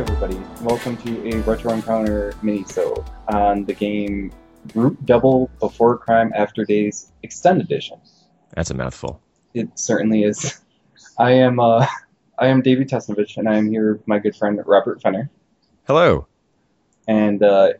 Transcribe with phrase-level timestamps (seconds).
[0.00, 4.32] Everybody, welcome to a Retro Encounter mini-so on the game
[4.74, 8.00] Root Double Before Crime After Days Extended Edition.
[8.54, 9.20] That's a mouthful.
[9.52, 10.62] It certainly is.
[11.18, 11.86] I am uh,
[12.38, 15.28] I am Davey Tesnovich, and I am here with my good friend Robert Fenner.
[15.86, 16.26] Hello.
[17.06, 17.74] And uh,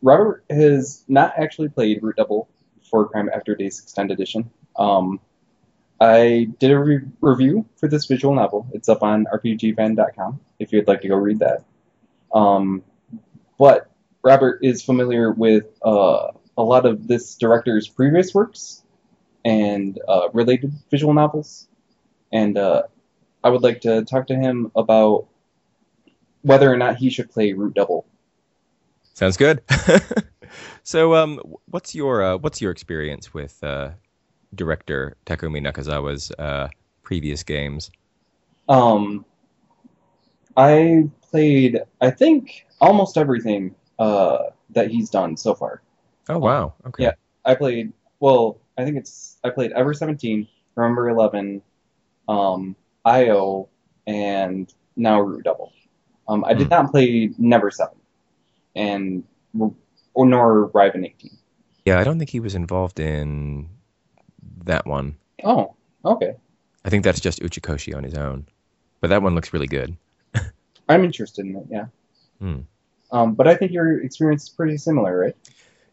[0.00, 2.48] Robert has not actually played Root Double
[2.78, 4.50] Before Crime After Days Extended Edition.
[4.78, 5.20] Um,
[6.00, 8.66] I did a re- review for this visual novel.
[8.72, 11.64] It's up on RPGFan.com if you'd like to go read that.
[12.32, 12.82] Um,
[13.58, 13.90] but
[14.22, 18.82] Robert is familiar with uh, a lot of this director's previous works
[19.44, 21.68] and uh, related visual novels.
[22.32, 22.84] And uh,
[23.44, 25.28] I would like to talk to him about
[26.42, 28.06] whether or not he should play Root Double.
[29.14, 29.62] Sounds good.
[30.82, 33.90] so, um, what's your uh, what's your experience with uh,
[34.54, 36.68] director Takumi Nakazawa's uh,
[37.02, 37.90] previous games?
[38.68, 39.24] Um,
[40.56, 44.38] I played, I think, almost everything uh,
[44.70, 45.82] that he's done so far.
[46.28, 46.74] Oh wow!
[46.86, 47.04] Okay.
[47.04, 47.12] Yeah.
[47.44, 51.62] I played, well, I think it's, I played Ever 17, Remember 11,
[52.28, 53.68] um, IO,
[54.08, 55.72] and now Root Double.
[56.26, 56.70] Um, I did Hmm.
[56.70, 57.94] not play Never 7,
[58.74, 59.22] and,
[60.14, 61.30] or nor Riven 18.
[61.84, 63.68] Yeah, I don't think he was involved in
[64.64, 65.16] that one.
[65.44, 66.34] Oh, okay.
[66.84, 68.46] I think that's just Uchikoshi on his own.
[69.00, 69.96] But that one looks really good.
[70.88, 71.86] I'm interested in it, yeah.
[72.40, 72.60] Hmm.
[73.10, 75.36] Um, but I think your experience is pretty similar, right?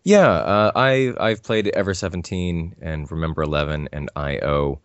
[0.03, 4.81] Yeah, uh, I I've played Ever Seventeen and Remember Eleven and IO.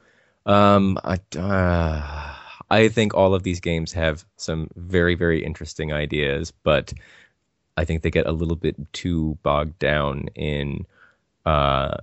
[0.46, 2.34] Um, I uh,
[2.70, 6.92] I think all of these games have some very very interesting ideas, but
[7.76, 10.86] I think they get a little bit too bogged down in
[11.46, 11.96] uh,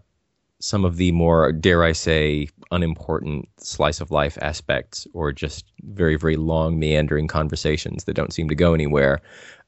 [0.66, 6.16] some of the more dare I say unimportant slice of life aspects, or just very
[6.16, 9.22] very long meandering conversations that don't seem to go anywhere.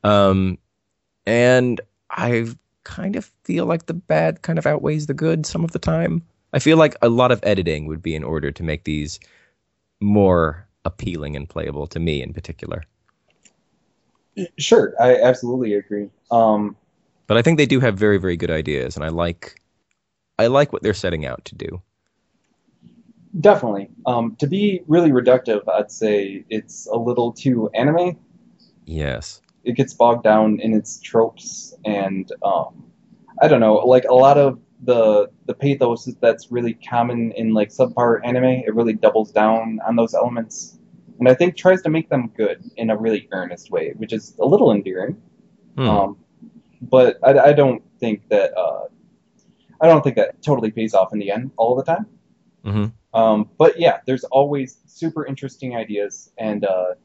[0.03, 0.58] Um,
[1.28, 2.47] and I
[2.84, 6.24] kind of feel like the bad kind of outweighs the good some of the time.
[6.53, 9.19] I feel like a lot of editing would be in order to make these
[10.00, 12.84] more appealing and playable to me in particular.
[14.58, 16.09] Sure, I absolutely agree.
[16.31, 16.75] Um,
[17.28, 19.62] But I think they do have very very good ideas and I like
[20.39, 21.81] I like what they're setting out to do.
[23.39, 23.89] Definitely.
[24.05, 28.17] Um, to be really reductive, I'd say it's a little too anime.
[28.85, 29.41] Yes.
[29.63, 32.85] It gets bogged down in its tropes, and um,
[33.41, 37.69] I don't know, like a lot of the the pathos that's really common in like
[37.69, 38.63] subpar anime.
[38.65, 40.79] It really doubles down on those elements,
[41.19, 44.35] and I think tries to make them good in a really earnest way, which is
[44.39, 45.21] a little endearing.
[45.75, 45.89] Hmm.
[45.89, 46.17] Um,
[46.81, 48.85] but I, I don't think that uh,
[49.81, 52.05] I don't think that totally pays off in the end all the time.
[52.65, 52.91] Mhm.
[53.13, 56.95] Um, but yeah, there's always super interesting ideas, and uh,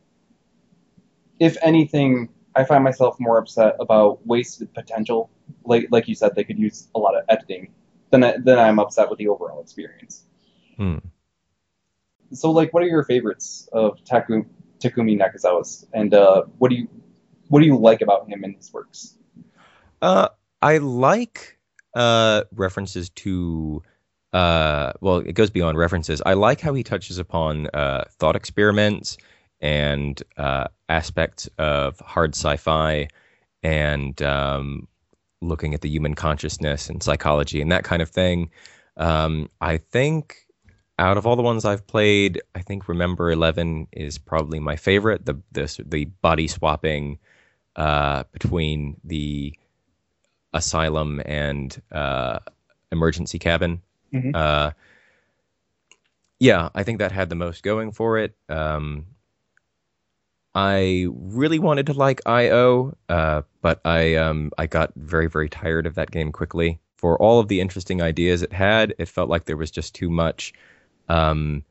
[1.39, 5.31] if anything, I find myself more upset about wasted potential.
[5.65, 7.73] Like like you said, they could use a lot of editing.
[8.11, 10.25] Then I, then I'm upset with the overall experience.
[10.77, 10.99] Hmm.
[12.33, 14.45] So like, what are your favorites of Taku,
[14.81, 16.89] Takumi Nakazawa's, and uh, what do you
[17.49, 19.17] what do you like about him and his works?
[20.01, 20.29] Uh,
[20.61, 21.59] I like
[21.95, 23.83] uh, references to.
[24.33, 26.23] Uh, well, it goes beyond references.
[26.25, 29.19] I like how he touches upon uh, thought experiments
[29.61, 33.09] and uh, aspects of hard sci-fi
[33.63, 34.89] and um,
[35.43, 38.51] looking at the human consciousness and psychology and that kind of thing.
[38.97, 40.47] Um, I think
[40.99, 45.25] out of all the ones I've played, I think Remember Eleven is probably my favorite.
[45.27, 47.19] The the the body swapping
[47.77, 49.55] uh, between the
[50.53, 52.39] asylum and uh,
[52.91, 53.81] emergency cabin.
[54.13, 54.35] Mhm.
[54.35, 54.73] Uh,
[56.39, 58.35] yeah, I think that had the most going for it.
[58.49, 59.07] Um,
[60.55, 65.87] I really wanted to like IO, uh, but I um, I got very very tired
[65.87, 66.79] of that game quickly.
[66.97, 70.11] For all of the interesting ideas it had, it felt like there was just too
[70.11, 70.53] much.
[71.09, 71.65] Um,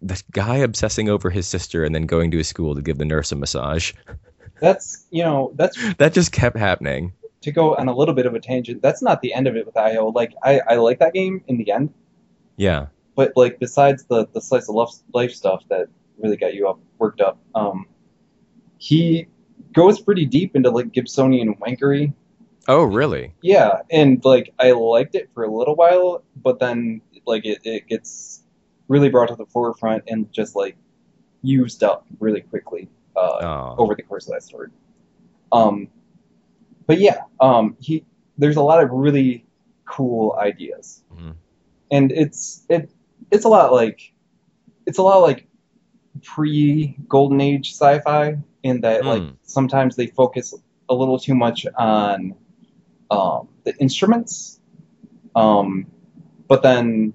[0.00, 3.04] this guy obsessing over his sister and then going to his school to give the
[3.04, 3.92] nurse a massage.
[4.60, 7.12] That's you know that's That just kept happening.
[7.42, 8.82] to go on a little bit of a tangent.
[8.82, 10.08] That's not the end of it with IO.
[10.08, 11.94] Like I, I like that game in the end,
[12.56, 12.86] Yeah.
[13.14, 15.86] but like besides the the slice of life, life stuff that
[16.18, 17.86] really got you up worked up, um,
[18.78, 19.28] he
[19.72, 22.12] goes pretty deep into like Gibsonian wankery.
[22.66, 23.32] Oh, really?
[23.42, 27.86] Yeah, and like I liked it for a little while, but then like it, it
[27.86, 28.42] gets
[28.88, 30.76] really brought to the forefront and just like
[31.42, 33.74] used up really quickly uh, Oh.
[33.78, 34.68] over the course of that story.
[35.52, 35.88] Um,
[36.86, 38.04] but yeah, um, he
[38.38, 39.44] there's a lot of really
[39.84, 41.34] cool ideas, Mhm.
[41.90, 42.90] and it's it
[43.30, 44.12] it's a lot like
[44.86, 45.46] it's a lot like
[46.22, 49.28] pre Golden Age sci-fi in that like Hmm.
[49.42, 50.54] sometimes they focus
[50.88, 52.34] a little too much on
[53.10, 54.60] um, the instruments.
[55.34, 55.86] Um,
[56.46, 57.12] but then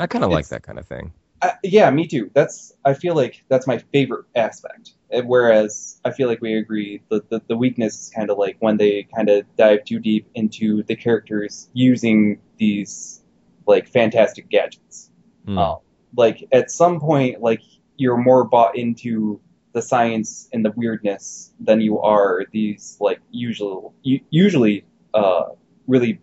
[0.00, 1.12] I kind of like that kind of thing.
[1.42, 2.30] Uh, yeah, me too.
[2.34, 4.92] That's I feel like that's my favorite aspect.
[5.12, 8.56] Uh, Whereas I feel like we agree the the, the weakness is kind of like
[8.60, 13.22] when they kind of dive too deep into the characters using these
[13.66, 15.10] like fantastic gadgets.
[15.48, 15.76] Um,
[16.16, 17.62] like at some point, like
[17.96, 19.40] you're more bought into
[19.72, 25.44] the science and the weirdness than you are these like usual usually uh
[25.86, 26.20] really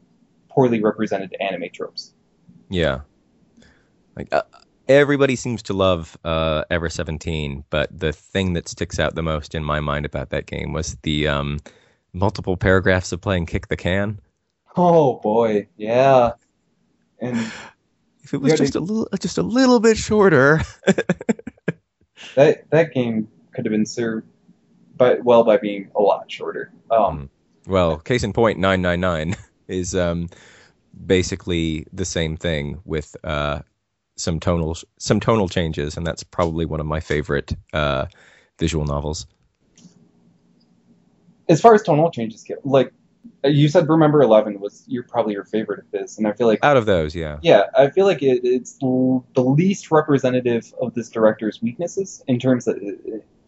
[0.49, 2.13] poorly represented anime tropes.
[2.69, 3.01] Yeah.
[4.17, 4.41] Like uh,
[4.87, 9.53] everybody seems to love uh, Ever 17, but the thing that sticks out the most
[9.53, 11.59] in my mind about that game was the um,
[12.13, 14.19] multiple paragraphs of playing Kick the Can.
[14.75, 16.31] Oh boy, yeah.
[17.19, 17.37] And
[18.23, 20.61] If it was just a little just a little bit shorter.
[22.35, 24.27] that that game could have been served
[24.95, 26.71] by well by being a lot shorter.
[26.89, 27.29] Um,
[27.67, 29.35] Well, case in point 999
[29.67, 30.29] is um,
[31.05, 33.61] basically the same thing with uh,
[34.17, 38.05] some tonal some tonal changes and that's probably one of my favorite uh,
[38.59, 39.27] visual novels.
[41.49, 42.91] as far as tonal changes go, like
[43.43, 46.47] uh, you said, Remember Eleven was your probably your favorite of this, and I feel
[46.47, 47.37] like Out of those, yeah.
[47.41, 52.39] yeah, I feel like it, it's l- the least representative of this director's weaknesses in
[52.39, 52.77] terms of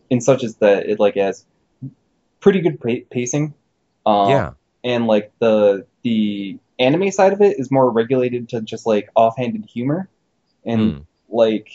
[0.10, 1.46] in such as that it like has
[2.40, 3.54] pretty good pa- pacing.
[4.06, 4.52] Um, Yeah.
[4.84, 9.66] and like the the anime side of it is more regulated to just like offhanded
[9.66, 10.08] humor,
[10.66, 11.00] and Hmm.
[11.30, 11.70] like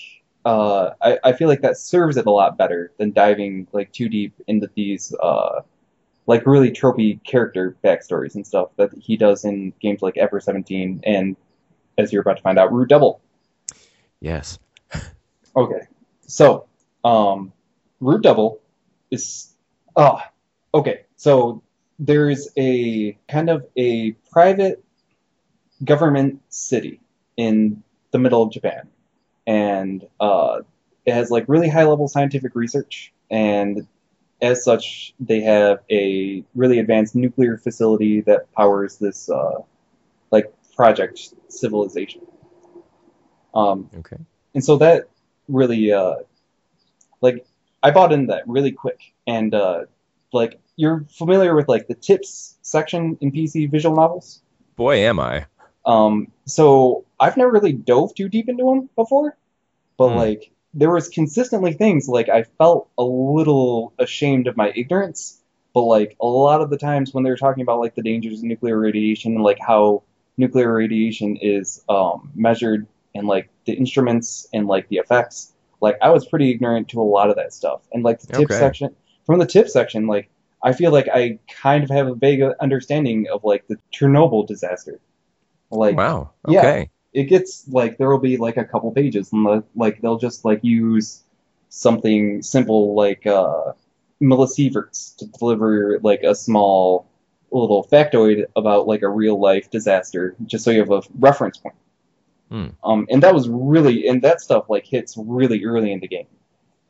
[0.45, 4.09] uh, I, I feel like that serves it a lot better than diving like too
[4.09, 5.63] deep into these uh,
[6.27, 11.01] like really tropey character backstories and stuff that he does in games like Ever 17
[11.05, 11.37] and
[11.97, 13.21] as you're about to find out, Root Double.
[14.21, 14.59] Yes.
[15.57, 15.83] Okay,
[16.27, 16.67] so
[17.05, 17.53] um,
[18.01, 18.61] Root Double
[19.11, 19.55] is
[19.97, 20.19] oh
[20.75, 21.03] okay.
[21.17, 21.63] So
[21.99, 24.83] there's a kind of a private
[25.85, 27.01] government city
[27.37, 27.83] in
[28.14, 28.88] the middle of Japan,
[29.44, 30.61] and uh,
[31.05, 33.88] it has like really high level scientific research, and
[34.40, 39.58] as such, they have a really advanced nuclear facility that powers this uh,
[40.31, 42.22] like project civilization.
[43.52, 44.16] Um, Okay.
[44.55, 45.08] and so that
[45.49, 46.16] really uh
[47.20, 47.44] like
[47.82, 49.84] I bought into that really quick and uh
[50.32, 54.40] like you're familiar with like the tips section in PC visual novels
[54.76, 55.46] Boy, am I.
[55.87, 59.37] um so I've never really dove too deep into them before
[59.97, 60.15] but Hmm.
[60.15, 65.41] like there was consistently things like I felt a little ashamed of my ignorance
[65.75, 68.39] but like a lot of the times when they were talking about like the dangers
[68.39, 70.03] of nuclear radiation and like how
[70.37, 76.11] nuclear radiation is um, measured and like the instruments and like the effects like i
[76.11, 78.53] was pretty ignorant to a lot of that stuff and like the tip Okay.
[78.53, 78.95] section
[79.27, 80.29] from the tip section like
[80.62, 85.00] i feel like i kind of have a vague understanding of like the chernobyl disaster
[85.75, 86.31] like wow.
[86.49, 86.61] yeah.
[86.61, 86.90] Okay.
[87.12, 90.45] it gets like there will be like a couple pages and the, like they'll just
[90.45, 91.23] like use
[91.69, 93.73] something simple like uh
[94.23, 97.07] millisieverts to deliver like a small
[97.50, 101.75] little factoid about like a real life disaster just so you have a reference point
[102.50, 102.69] Hmm.
[102.85, 106.26] um and that was really and that stuff like hits really early in the game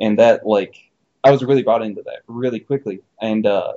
[0.00, 0.76] and that like
[1.22, 3.74] i was really brought into that really quickly and uh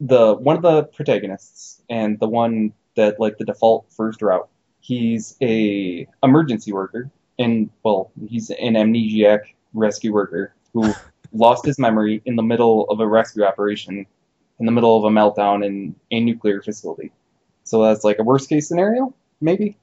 [0.00, 4.48] the one of the protagonists and the one that like the default first route
[4.80, 9.40] he's a emergency worker and well he's an amnesiac
[9.74, 10.94] rescue worker who
[11.32, 14.06] lost his memory in the middle of a rescue operation
[14.58, 17.12] in the middle of a meltdown in a nuclear facility
[17.64, 19.76] so that's like a worst case scenario maybe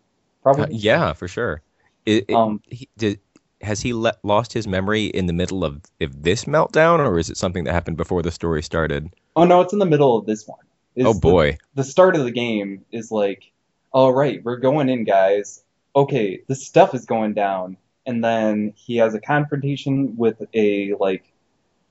[0.58, 1.62] Uh, probably yeah, for sure.
[2.06, 3.20] It, it- um he, did,
[3.62, 7.30] has he le- lost his memory in the middle of, of this meltdown, or is
[7.30, 9.10] it something that happened before the story started?
[9.36, 10.60] oh no it's in the middle of this one
[11.00, 11.58] oh boy.
[11.76, 13.52] the start of the game is like,
[13.92, 15.64] all right, we're going in, guys.
[15.96, 21.32] Okay, this stuff is going down, and then he has a confrontation with a like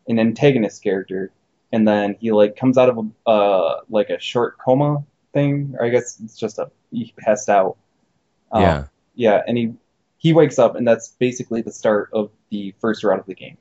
[0.09, 1.31] an antagonist character,
[1.73, 5.87] and then he like comes out of a uh, like a short coma thing, or
[5.87, 7.77] I guess it's just a he passed out.
[8.51, 8.85] Um, yeah.
[9.15, 9.75] yeah, and he
[10.19, 13.59] he wakes up, and that's basically the start of the first round of the game.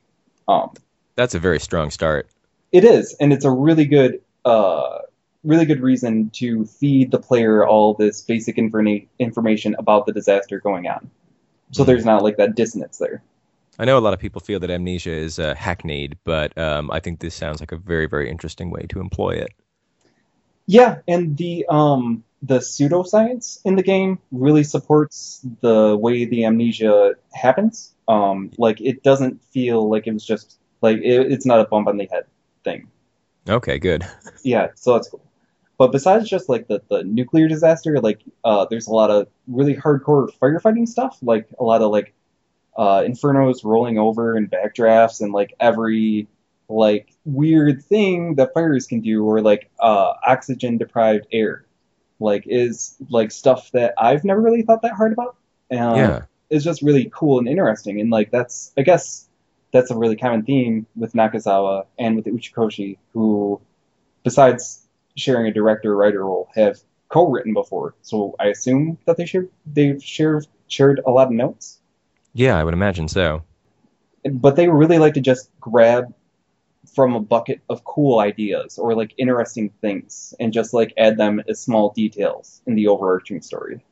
[0.47, 0.73] Um,
[1.15, 2.29] That's a very strong start.
[2.71, 4.99] it is, and it's a really good, uh,
[5.43, 10.59] really good reason to feed the player all this basic informa- information about the disaster
[10.59, 11.09] going on.
[11.71, 13.23] So there's not like that dissonance there.
[13.79, 16.99] I know a lot of people feel that amnesia is uh, hackneyed, but um, I
[16.99, 19.53] think this sounds like a very, very interesting way to employ it.
[20.67, 27.13] Yeah, and the um, the pseudoscience in the game really supports the way the amnesia
[27.33, 27.93] happens.
[28.07, 31.87] Um, like it doesn't feel like it was just like it, it's not a bump
[31.87, 32.25] on the head
[32.63, 32.87] thing.
[33.49, 34.05] Okay, good.
[34.43, 35.21] Yeah, so that's cool.
[35.81, 39.75] But besides just like the, the nuclear disaster, like uh, there's a lot of really
[39.75, 42.13] hardcore firefighting stuff, like a lot of like
[42.77, 46.27] uh, infernos rolling over and backdrafts and like every
[46.69, 51.65] like weird thing that fires can do or like uh, oxygen deprived air
[52.19, 55.35] like is like stuff that I've never really thought that hard about.
[55.71, 56.21] Um, Yeah.
[56.51, 59.27] It's just really cool and interesting and like that's I guess
[59.71, 63.59] that's a really common theme with Nakazawa and with the Uchikoshi who
[64.23, 64.80] besides
[65.15, 67.95] sharing a director or writer role have co-written before.
[68.01, 71.79] So I assume that they share they've shared shared a lot of notes
[72.33, 73.43] Yeah, I would imagine so.
[74.31, 76.13] but they really like to just grab
[76.95, 81.41] from a bucket of cool ideas or like interesting things and just like add them
[81.47, 83.83] as small details in the overarching story.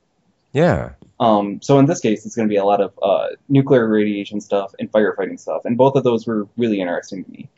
[0.54, 0.92] Yeah.
[1.20, 4.42] Um, so in this case, it's going to be a lot of uh, nuclear radiation
[4.42, 7.50] stuff and firefighting stuff, and both of those were really interesting to me.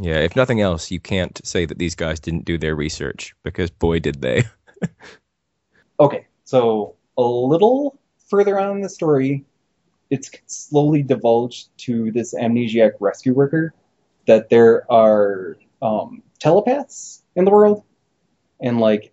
[0.00, 3.70] Yeah, if nothing else, you can't say that these guys didn't do their research because
[3.70, 4.44] boy did they.
[6.00, 9.44] Okay, so a little further on in the story,
[10.08, 13.74] it's slowly divulged to this amnesiac rescue worker
[14.26, 17.84] that there are um, telepaths in the world,
[18.60, 19.12] and like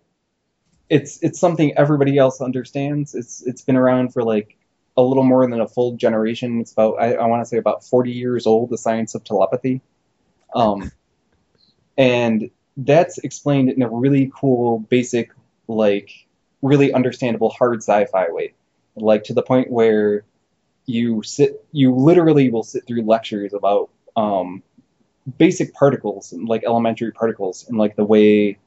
[0.88, 3.14] it's it's something everybody else understands.
[3.14, 4.56] It's it's been around for like
[4.96, 6.60] a little more than a full generation.
[6.60, 8.70] It's about I, I want to say about forty years old.
[8.70, 9.82] The science of telepathy,
[10.58, 10.92] um,
[11.96, 15.30] and that's explained in a really cool, basic,
[15.66, 16.10] like
[16.62, 18.54] really understandable hard sci-fi way
[18.96, 20.24] like to the point where
[20.86, 24.62] you sit you literally will sit through lectures about um,
[25.36, 28.58] basic particles and like elementary particles and like the way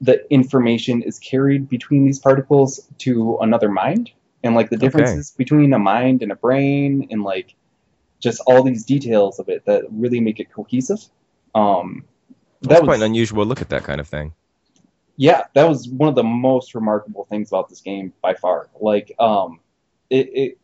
[0.00, 4.10] the information is carried between these particles to another mind
[4.42, 4.86] and like the Okay.
[4.86, 7.54] differences between a mind and a brain and like
[8.20, 11.04] just all these details of it that really make it cohesive
[11.54, 12.04] um
[12.66, 14.32] That's that quite an unusual look at that kind of thing.
[15.16, 18.68] yeah, that was one of the most remarkable things about this game by far.
[18.80, 19.60] Like, um,
[20.10, 20.58] it, it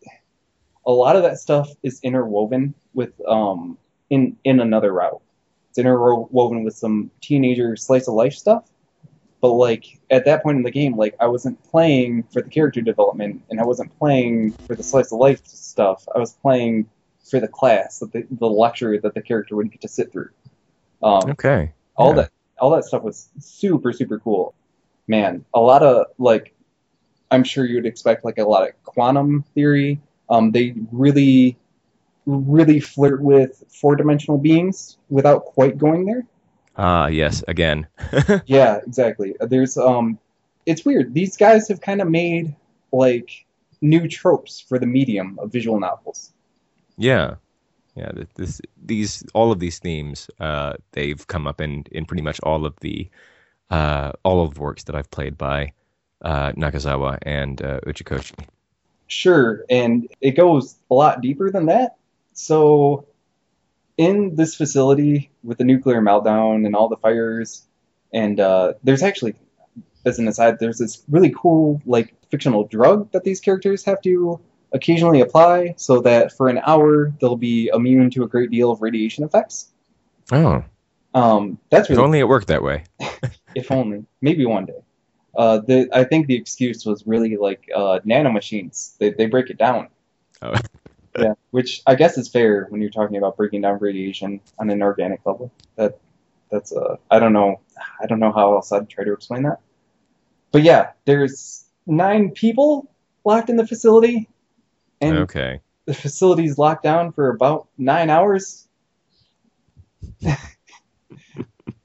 [0.86, 3.78] a lot of that stuff is interwoven with um
[4.10, 5.22] in in another route.
[5.70, 8.68] It's interwoven with some teenager slice of life stuff.
[9.40, 12.80] But like at that point in the game, like I wasn't playing for the character
[12.80, 16.06] development, and I wasn't playing for the slice of life stuff.
[16.14, 16.88] I was playing
[17.30, 20.30] for the class, that the, the lecture that the character would get to sit through.
[21.02, 21.72] Um, Okay.
[21.96, 22.22] all Yeah.
[22.22, 24.54] that all that stuff was super super cool
[25.08, 26.54] man a lot of like
[27.30, 31.56] i'm sure you'd expect like a lot of quantum theory um, they really
[32.26, 36.26] really flirt with four dimensional beings without quite going there
[36.76, 37.86] Ah, yes, again.
[38.46, 40.18] yeah exactly there's um
[40.66, 42.54] it's weird these guys have kind of made
[42.92, 43.46] like
[43.80, 46.32] new tropes for the medium of visual novels
[47.00, 47.36] Yeah,
[47.96, 48.12] yeah.
[48.34, 52.66] This, these, all of these themes, uh, they've come up in in pretty much all
[52.66, 53.08] of the,
[53.70, 55.72] uh, all of the works that I've played by
[56.20, 58.46] uh, Nakazawa and uh, Uchikoshi.
[59.06, 61.96] Sure, and it goes a lot deeper than that.
[62.34, 63.06] So,
[63.96, 67.66] in this facility with the nuclear meltdown and all the fires,
[68.12, 69.36] and uh, there's actually,
[70.04, 74.38] as an aside, there's this really cool like fictional drug that these characters have to
[74.72, 78.82] occasionally apply, so that for an hour they'll be immune to a great deal of
[78.82, 79.70] radiation effects.
[80.32, 80.62] Oh,
[81.14, 82.84] Um, that's if really only it worked that way.
[83.54, 84.82] if only maybe one day.
[85.36, 88.96] Uh, the I think the excuse was really like uh, nanomachines.
[88.98, 89.88] They they break it down.
[90.42, 90.54] Oh.
[91.18, 94.82] yeah, which I guess is fair when you're talking about breaking down radiation on an
[94.82, 95.52] organic level.
[95.76, 95.98] That
[96.50, 97.60] that's uh I don't know
[98.02, 99.60] I don't know how else I'd try to explain that.
[100.52, 102.90] But yeah, there's nine people
[103.24, 104.28] locked in the facility,
[105.00, 105.60] and Okay.
[105.86, 108.68] the facility's locked down for about nine hours.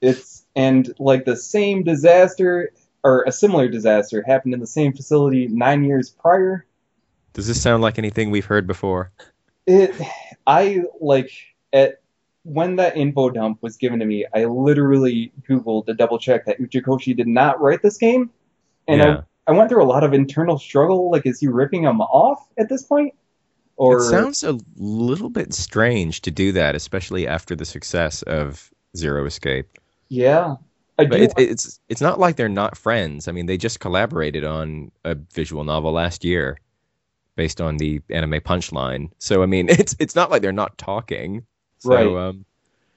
[0.00, 5.48] it's and like the same disaster or a similar disaster happened in the same facility
[5.48, 6.66] nine years prior.
[7.34, 9.12] Does this sound like anything we've heard before?
[9.66, 9.94] It
[10.46, 11.30] I like
[11.72, 12.00] at
[12.44, 16.60] when that info dump was given to me, I literally Googled to double check that
[16.60, 18.30] Uchikoshi did not write this game.
[18.86, 19.16] And yeah.
[19.18, 22.46] I, I went through a lot of internal struggle, like is he ripping him off
[22.58, 23.14] at this point?
[23.76, 28.72] Or It sounds a little bit strange to do that, especially after the success of
[28.96, 29.78] Zero Escape.
[30.08, 30.56] yeah.
[30.98, 33.28] I But do it, it's it's not like they're not friends.
[33.28, 36.58] I mean, they just collaborated on a visual novel last year,
[37.36, 39.10] based on the anime Punchline.
[39.18, 41.46] So I mean, it's it's not like they're not talking.
[41.78, 42.06] So, Right.
[42.16, 42.46] Um,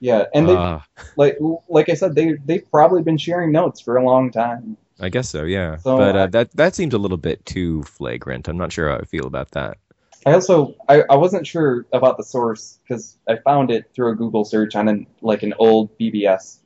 [0.00, 0.84] yeah, and they ah,
[1.16, 1.38] like
[1.68, 4.76] like I said, they they've probably been sharing notes for a long time.
[5.00, 5.76] I guess so, yeah.
[5.78, 8.48] So but uh, I- that that seems a little bit too flagrant.
[8.48, 9.78] I'm not sure how I feel about that.
[10.26, 14.14] I also I, I wasn't sure about the source because I found it through a
[14.14, 16.58] Google search on an like an old BBS,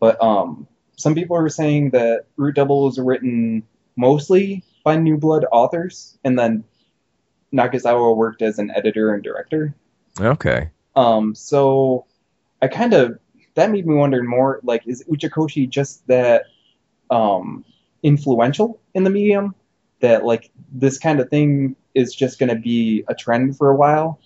[0.00, 0.66] but um
[0.96, 3.62] some people were saying that Root Double was written
[3.96, 6.64] mostly by New Blood authors, and then
[7.52, 9.74] Nakazawa worked as an editor and director.
[10.18, 10.70] Okay.
[10.96, 12.06] Um, so
[12.60, 13.18] I kind of
[13.54, 16.46] that made me wonder more like is Uchikoshi just that
[17.10, 17.64] um,
[18.02, 19.54] influential in the medium
[20.00, 23.76] that like this kind of thing is just going to be a trend for a
[23.76, 24.20] while?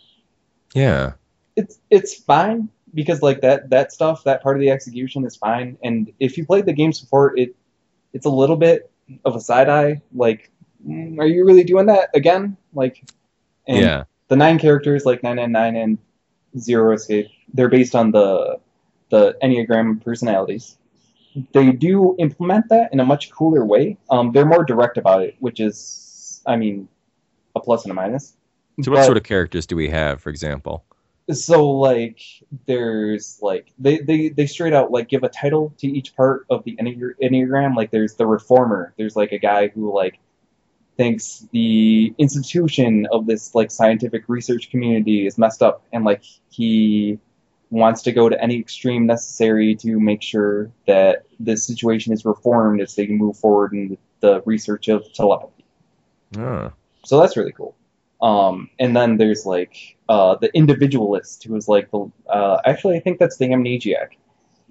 [0.75, 1.13] Yeah.
[1.57, 5.79] It's it's fine because like that that stuff that part of the execution is fine
[5.85, 7.55] and if you played the games before it
[8.13, 8.91] it's a little bit
[9.25, 10.51] of a side eye like
[10.85, 13.05] mm, are you really doing that again like
[13.69, 14.05] and yeah.
[14.27, 15.99] the nine characters like 999 and
[16.59, 18.59] Zero Escape, they're based on the
[19.11, 20.77] the Enneagram personalities.
[21.53, 23.99] They do implement that in a much cooler way.
[24.11, 26.89] Um, they're more direct about it, which is, I mean,
[27.55, 28.37] a plus and a minus.
[28.83, 30.85] So what But- sort of characters do we have, for example?
[31.33, 32.19] so like
[32.67, 36.65] there's like they, they they straight out like give a title to each part of
[36.65, 40.19] the Enne- enneagram like there's the reformer there's like a guy who like
[40.97, 47.17] thinks the institution of this like scientific research community is messed up and like he
[47.71, 52.81] wants to go to any extreme necessary to make sure that the situation is reformed
[52.81, 55.65] as they can move forward in the research of telepathy
[56.39, 56.73] Oh.
[57.05, 57.77] so that's really cool.
[58.23, 63.01] Um, and then there's like uh, the individualist who is like the uh, actually I
[63.01, 64.11] think that's the amnesiac,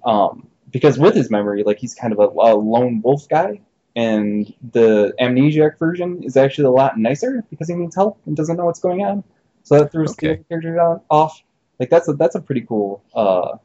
[0.04, 3.60] um, because with his memory like he's kind of a, a lone wolf guy,
[3.96, 8.56] and the amnesiac version is actually a lot nicer because he needs help and doesn't
[8.56, 9.24] know what's going on,
[9.64, 10.34] so that throws the Okay.
[10.34, 10.78] other characters
[11.10, 11.42] off.
[11.80, 13.56] Like that's a that's a pretty cool uh,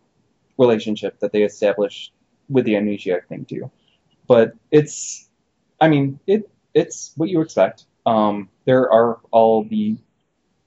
[0.57, 2.13] relationship that they established
[2.49, 3.69] with the amnesiac thing too.
[4.25, 5.29] But it's,
[5.81, 7.85] I mean, it it's what you expect.
[8.05, 9.97] Um, there are all the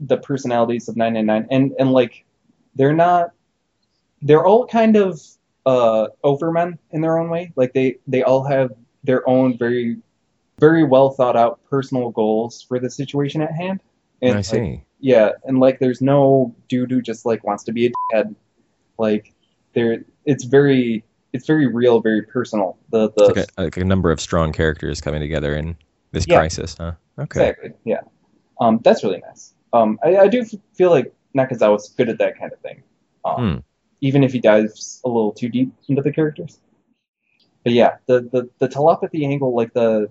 [0.00, 2.26] the personalities of 999, and and like
[2.74, 3.32] they're not,
[4.20, 5.20] they're all kind of
[5.64, 7.52] uh overmen in their own way.
[7.56, 8.72] Like they they all have
[9.04, 9.96] their own very
[10.58, 13.80] very well thought out personal goals for the situation at hand.
[14.20, 14.84] And I like, see.
[15.00, 18.34] Yeah, and like there's no dude who just like wants to be a head.
[18.98, 19.34] Like
[19.74, 22.78] there, it's very it's very real, very personal.
[22.90, 25.76] The the It's like a, like a number of strong characters coming together in
[26.12, 26.38] this Yeah.
[26.38, 26.92] crisis, huh?
[27.18, 27.50] Okay.
[27.50, 28.00] exactly yeah.
[28.60, 29.54] Um, that's really nice.
[29.72, 32.82] Um, I, I do feel like Nakazawa's good at that kind of thing.
[33.24, 33.58] Um, Hmm.
[34.00, 36.60] even if he dives a little too deep into the characters.
[37.64, 40.10] But yeah, the the, the telepathy angle, like the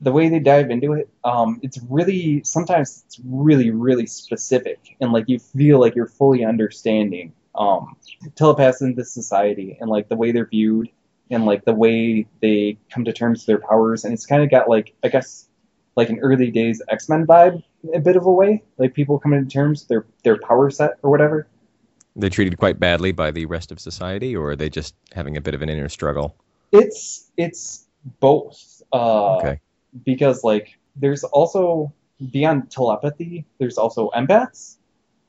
[0.00, 5.12] the way they dive into it, um, it's really sometimes it's really really specific, and
[5.12, 7.96] like you feel like you're fully understanding um,
[8.34, 10.88] telepaths in this society and like the way they're viewed
[11.30, 14.50] and like the way they come to terms with their powers, and it's kind of
[14.50, 15.48] got like I guess
[15.96, 17.62] like an early days X Men vibe,
[17.94, 20.98] a bit of a way, like people coming to terms with their their power set
[21.02, 21.46] or whatever.
[22.16, 25.40] They're treated quite badly by the rest of society, or are they just having a
[25.40, 26.36] bit of an inner struggle?
[26.72, 27.86] It's it's
[28.20, 28.82] both.
[28.92, 29.60] Uh, Okay.
[30.04, 31.92] Because like there's also
[32.30, 34.76] beyond telepathy, there's also empaths,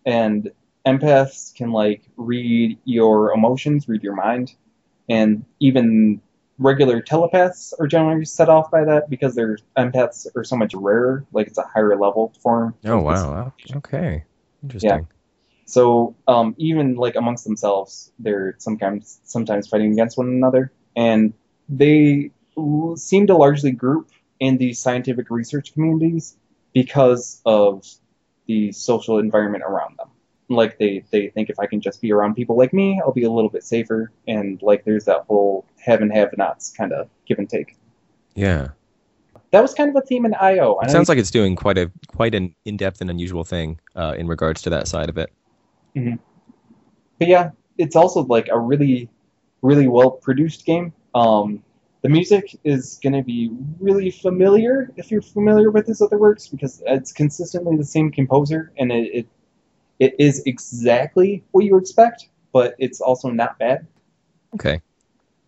[0.06, 0.52] and
[0.86, 4.54] empaths can like read your emotions, read your mind,
[5.10, 6.22] and even
[6.58, 11.26] regular telepaths are generally set off by that because their empaths are so much rarer.
[11.32, 12.76] Like it's a higher level form.
[12.86, 13.54] Oh wow.
[13.78, 14.24] Okay.
[14.64, 14.90] Interesting.
[14.90, 15.00] Yeah.
[15.66, 21.34] So um, even like amongst themselves, they're sometimes sometimes fighting against one another, and
[21.70, 22.32] they
[22.96, 24.12] seem to largely group
[24.42, 26.36] in these scientific research communities
[26.74, 27.88] because of
[28.48, 30.10] the social environment around them.
[30.50, 33.24] Like they they think if I can just be around people like me, I'll be
[33.24, 37.08] a little bit safer, and like there's that whole have and have nots kind of
[37.26, 37.78] give and take.
[38.36, 38.70] Yeah.
[39.52, 40.80] That was kind of a theme in IO.
[40.80, 44.28] It sounds like it's doing quite a quite an in-depth and unusual thing uh, in
[44.28, 45.32] regards to that side of it.
[45.94, 49.10] but yeah, it's also like a really,
[49.62, 50.94] really well produced game.
[51.14, 51.64] Um,
[52.02, 56.48] the music is going to be really familiar if you're familiar with his other works
[56.48, 59.28] because it's consistently the same composer and it, it
[60.00, 63.86] it is exactly what you expect, but it's also not bad.
[64.56, 64.82] Okay.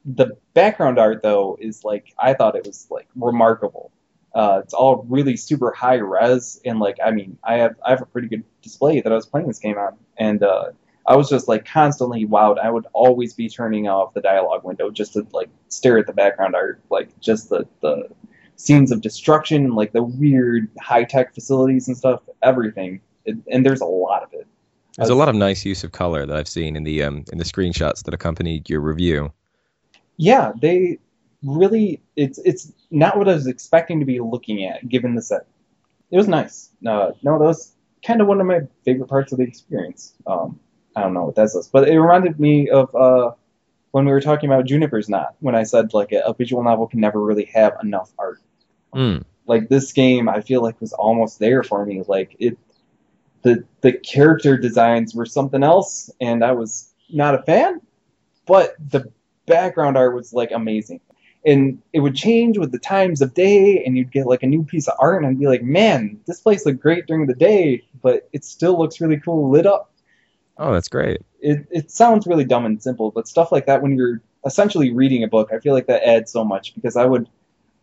[0.05, 3.91] The background art though is like I thought it was like remarkable.
[4.35, 8.03] Uh, it's all really super high res and like I mean I have I have
[8.03, 10.65] a pretty good display that I was playing this game on and uh,
[11.05, 12.59] I was just like constantly wowed.
[12.59, 16.13] I would always be turning off the dialogue window just to like stare at the
[16.13, 18.09] background art, like just the the
[18.55, 23.01] scenes of destruction, like the weird high tech facilities and stuff, everything.
[23.25, 24.47] It, and there's a lot of it.
[24.97, 27.37] There's a lot of nice use of color that I've seen in the um, in
[27.37, 29.33] the screenshots that accompanied your review.
[30.17, 30.99] Yeah, they
[31.43, 35.47] really it's it's not what I was expecting to be looking at given the set.
[36.11, 36.69] It was nice.
[36.85, 37.73] Uh, no, that was
[38.05, 40.13] kind of one of my favorite parts of the experience.
[40.27, 40.59] Um,
[40.95, 43.31] I don't know what that says, but it reminded me of uh,
[43.91, 46.99] when we were talking about Juniper's Knot when I said like a, visual novel can
[46.99, 48.39] never really have enough art.
[48.93, 49.23] Mm.
[49.45, 52.03] Like this game, I feel like was almost there for me.
[52.07, 52.57] Like it,
[53.43, 57.81] the the character designs were something else, and I was not a fan,
[58.47, 59.11] but the
[59.45, 61.01] background art was like amazing.
[61.45, 64.63] And it would change with the times of day, and you'd get like a new
[64.63, 67.83] piece of art, and I'd be like, man, this place looked great during the day,
[68.01, 69.92] but it still looks really cool lit up.
[70.57, 71.21] Oh, that's great.
[71.41, 75.23] It, it sounds really dumb and simple, but stuff like that when you're essentially reading
[75.23, 77.29] a book, I feel like that adds so much because I would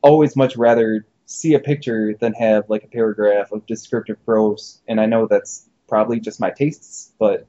[0.02, 4.80] always much rather see a picture than have like a paragraph of descriptive prose.
[4.88, 7.46] And I know that's probably just my tastes, but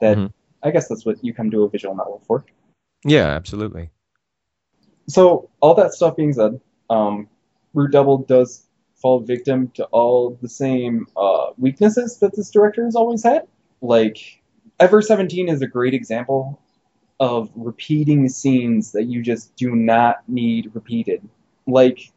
[0.00, 0.32] that Mhm.
[0.62, 2.44] I guess that's what you come to a visual novel for.
[3.04, 3.90] Yeah, absolutely.
[5.08, 7.28] So all that stuff being said, um,
[7.74, 12.94] Root Double does fall victim to all the same uh, weaknesses that this director has
[12.94, 13.48] always had.
[13.80, 14.41] Like
[14.82, 16.60] Ever 17 is a great example
[17.20, 21.22] of repeating scenes that you just do not need repeated.
[21.68, 22.10] Like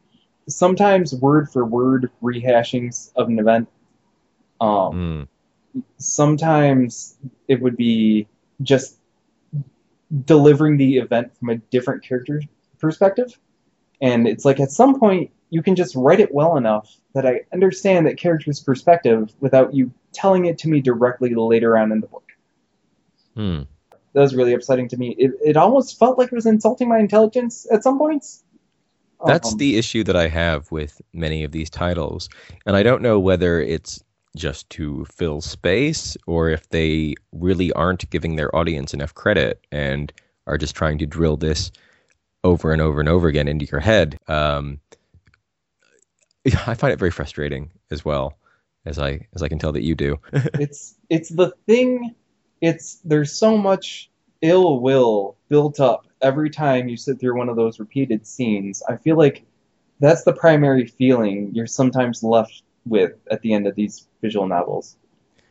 [0.48, 3.68] sometimes word for word rehashings of an event.
[4.60, 5.28] Um,
[5.76, 5.84] Mm.
[5.98, 8.26] sometimes it would be
[8.62, 8.98] just
[10.24, 12.42] delivering the event from a different character
[12.80, 13.38] perspective.
[14.00, 17.42] And it's like at some point you can just write it well enough that I
[17.52, 22.08] understand that character's perspective without you telling it to me directly later on in the
[22.08, 22.25] book.
[23.36, 23.66] Mm.
[24.14, 25.14] That was really upsetting to me.
[25.18, 28.42] It, it almost felt like it was insulting my intelligence at some points.
[29.24, 32.28] That's Um, the issue that I have with many of these titles.
[32.64, 34.02] And I don't know whether it's
[34.36, 40.12] just to fill space or if they really aren't giving their audience enough credit and
[40.46, 41.72] are just trying to drill this
[42.44, 44.18] over and over and over again into your head.
[44.28, 44.80] Um,
[46.66, 48.38] I find it very frustrating as well
[48.84, 50.18] as I as I can tell that you do.
[50.32, 52.14] it's it's the thing
[52.60, 54.10] it's there's so much
[54.42, 58.96] ill will built up every time you sit through one of those repeated scenes i
[58.96, 59.44] feel like
[60.00, 64.96] that's the primary feeling you're sometimes left with at the end of these visual novels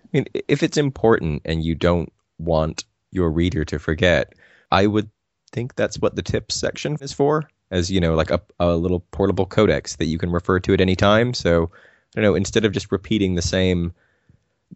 [0.06, 4.34] I mean, if it's important and you don't want your reader to forget,
[4.72, 5.10] I would
[5.52, 9.02] think that's what the tips section is for, as you know, like a, a little
[9.12, 11.34] portable codex that you can refer to at any time.
[11.34, 11.72] So,
[12.16, 13.94] I don't know, instead of just repeating the same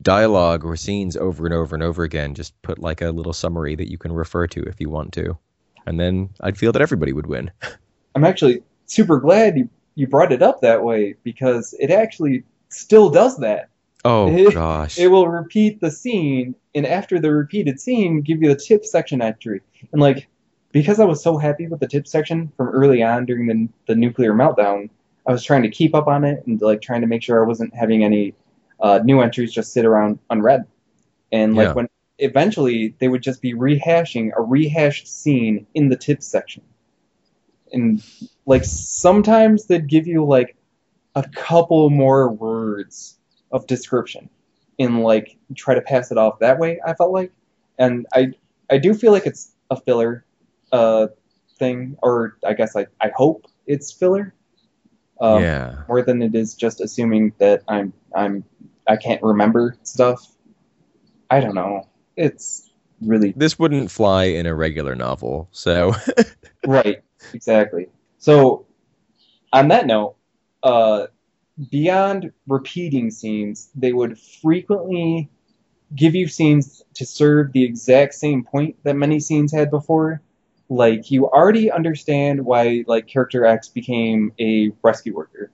[0.01, 3.75] dialogue or scenes over and over and over again, just put like a little summary
[3.75, 5.37] that you can refer to if you want to.
[5.85, 7.51] And then I'd feel that everybody would win.
[8.15, 13.09] i'm actually super glad you, you brought it up that way because it actually still
[13.09, 13.69] does that
[14.03, 14.97] Oh, It- gosh.
[14.97, 19.21] it will repeat the scene and after the repeated scene give you the tip section
[19.21, 20.27] entry and like
[20.71, 23.95] because i was so happy with the tip section from early on during the, the
[23.95, 24.89] nuclear meltdown
[25.27, 27.47] i was trying to keep up on it and like trying to make sure i
[27.47, 28.33] wasn't having any
[28.79, 30.65] uh, new entries just sit around unread
[31.31, 31.73] and like Yeah.
[31.73, 36.63] when eventually they would just be rehashing a rehashed scene in the tips section
[37.71, 38.03] and
[38.45, 40.55] like sometimes they'd give you like
[41.15, 43.17] a couple more words
[43.51, 44.29] of description
[44.77, 47.31] and like try to pass it off that way i felt like
[47.77, 48.31] and i
[48.69, 50.25] i do feel like it's a filler
[50.71, 51.07] uh
[51.57, 54.33] thing or i guess i i hope it's filler
[55.21, 55.83] um, yeah.
[55.89, 58.43] more than it is just assuming that i'm i'm
[58.89, 60.27] i can't remember stuff.
[61.29, 61.87] I don't know.
[62.17, 62.71] It's
[63.01, 65.47] really This wouldn't fly in a regular novel.
[65.51, 65.93] So,
[66.65, 67.01] right
[67.33, 67.87] exactly.
[68.17, 68.65] So
[69.53, 70.15] on that note
[70.63, 71.07] uh
[71.71, 75.29] beyond repeating scenes they would frequently
[75.95, 80.21] give you scenes to serve the exact same point that many scenes had before.
[80.67, 85.51] Like you already understand why like character x became a rescue worker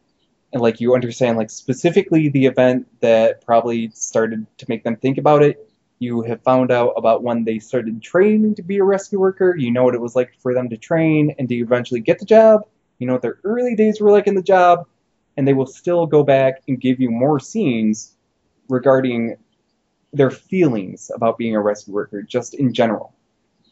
[0.56, 5.18] and like you understand like specifically the event that probably started to make them think
[5.18, 9.20] about it you have found out about when they started training to be a rescue
[9.20, 9.56] worker.
[9.58, 12.26] You know what it was like for them to train and to eventually get the
[12.26, 12.62] job?
[13.00, 14.88] You know what their early days were like in the job
[15.38, 18.16] and they will still go back and give you more scenes
[18.70, 19.38] regarding
[20.14, 23.14] their feelings about being a rescue worker just in general.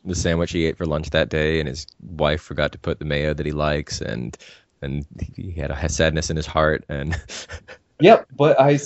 [0.06, 3.06] The sandwich he ate for lunch that day, and his wife forgot to put the
[3.06, 4.38] mayo that he likes, and
[4.84, 7.20] and he had a sadness in his heart, and
[8.00, 8.78] Yep, but I,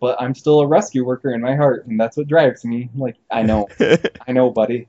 [0.00, 2.90] but I'm still a rescue worker in my heart, and that's what drives me.
[2.94, 3.68] Like I know,
[4.28, 4.88] I know, buddy.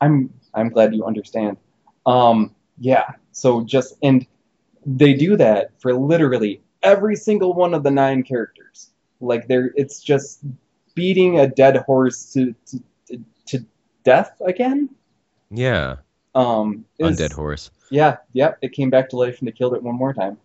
[0.00, 1.58] I'm I'm glad you understand.
[2.06, 3.12] Um, yeah.
[3.32, 4.26] So just and
[4.86, 8.90] they do that for literally every single one of the nine characters.
[9.20, 10.40] Like they're it's just
[10.94, 12.80] beating a dead horse to to,
[13.46, 13.66] to,
[14.04, 14.88] death again.
[15.50, 15.96] yeah,
[16.34, 17.70] Um, Undead horse.
[17.90, 18.58] Yeah, yep.
[18.62, 20.38] It came back to life and they killed it one more time.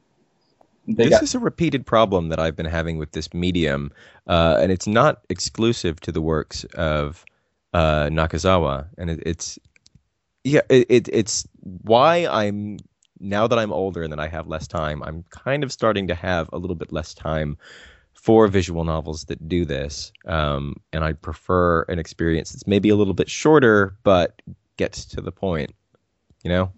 [0.88, 3.92] They this got is a repeated problem that I've been having with this medium,
[4.28, 7.24] uh, and it's not exclusive to the works of
[7.74, 8.88] uh, Nakazawa.
[8.98, 9.60] And it, it's
[10.44, 12.78] yeah, it, it, it's why I'm
[13.20, 15.04] now that I'm older and that I have less time.
[15.04, 17.58] I'm kind of starting to have a little bit less time
[18.14, 22.96] for visual novels that do this, um, and I prefer an experience that's maybe a
[22.96, 24.42] little bit shorter but
[24.78, 25.74] gets to the point.
[26.44, 26.72] You know?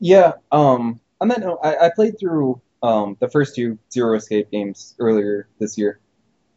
[0.00, 4.50] Yeah, um, on that note, I, I played through um, the first two Zero Escape
[4.50, 6.00] games earlier this year.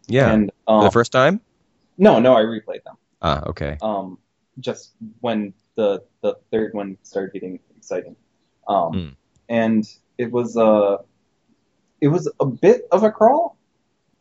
[0.07, 0.31] Yeah.
[0.31, 1.41] And um, the first time?
[1.97, 2.97] no, no, I replayed them.
[3.21, 3.77] Ah, okay.
[3.81, 4.17] Um,
[4.59, 8.15] just when the the third one started getting exciting.
[8.67, 9.15] Um, Mm.
[9.49, 10.97] and it was uh,
[12.01, 13.57] it was a bit of a crawl.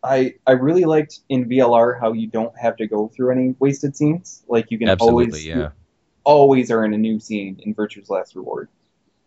[0.03, 3.97] I I really liked in VLR how you don't have to go through any wasted
[3.97, 4.43] scenes.
[4.49, 5.69] Like you can Absolutely, always yeah.
[6.25, 8.69] always are in a new scene in Virtue's Last Reward.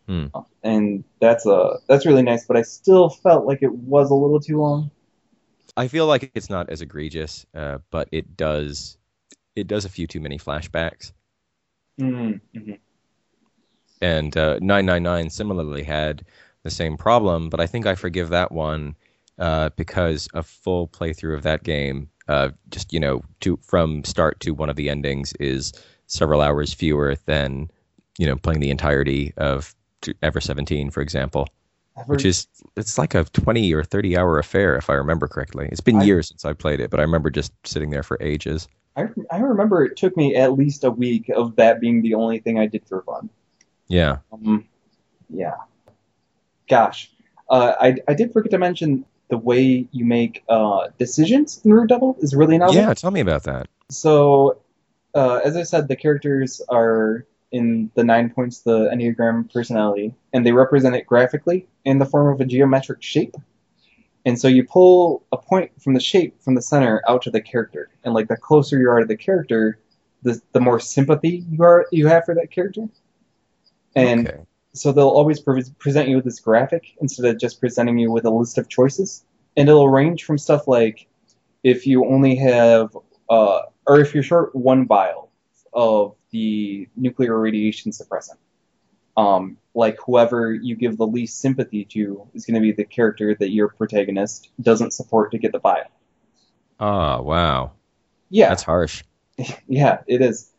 [0.07, 0.25] Hmm.
[0.63, 4.39] And that's a that's really nice, but I still felt like it was a little
[4.39, 4.91] too long.
[5.75, 8.97] I feel like it's not as egregious, uh, but it does
[9.55, 11.11] it does a few too many flashbacks.
[11.99, 12.73] Mm-hmm.
[14.01, 16.25] And uh, 999 similarly had
[16.63, 18.95] the same problem, but I think I forgive that one
[19.37, 24.39] uh, because a full playthrough of that game, uh, just you know, to from start
[24.41, 25.73] to one of the endings, is
[26.07, 27.69] several hours fewer than
[28.17, 29.73] you know playing the entirety of
[30.21, 31.47] Ever 17, for example,
[32.07, 35.69] which is it's like a 20 or 30 hour affair if I remember correctly.
[35.71, 38.17] It's been I- years since I played it, but I remember just sitting there for
[38.21, 38.67] ages.
[38.95, 42.39] I, I remember it took me at least a week of that being the only
[42.39, 43.29] thing I did for fun.
[43.87, 44.17] Yeah.
[44.31, 44.67] Um,
[45.29, 45.55] yeah.
[46.67, 47.11] Gosh,
[47.49, 51.89] uh, I I did forget to mention the way you make uh, decisions in Root
[51.89, 52.75] Double is really novel.
[52.75, 53.67] Yeah, tell me about that.
[53.89, 54.59] So,
[55.15, 60.45] uh, as I said, the characters are in the nine points, the Enneagram personality, and
[60.45, 63.35] they represent it graphically in the form of a geometric shape.
[64.25, 67.41] And so you pull a point from the shape from the center out to the
[67.41, 69.79] character, and like the closer you are to the character,
[70.23, 72.89] the the more sympathy you are you have for that character.
[73.95, 74.39] And okay.
[74.73, 78.25] so they'll always pre- present you with this graphic instead of just presenting you with
[78.25, 79.23] a list of choices.
[79.55, 81.07] And it'll range from stuff like
[81.63, 82.97] if you only have,
[83.29, 85.29] uh, or if you're short one vial
[85.73, 88.37] of the nuclear radiation suppressant,
[89.15, 93.35] um, like whoever you give the least sympathy to is going to be the character
[93.35, 95.85] that your protagonist doesn't support to get the vial.
[96.79, 97.71] Ah, wow.
[98.29, 99.03] Yeah, That's harsh.
[99.67, 100.51] Yeah, it is.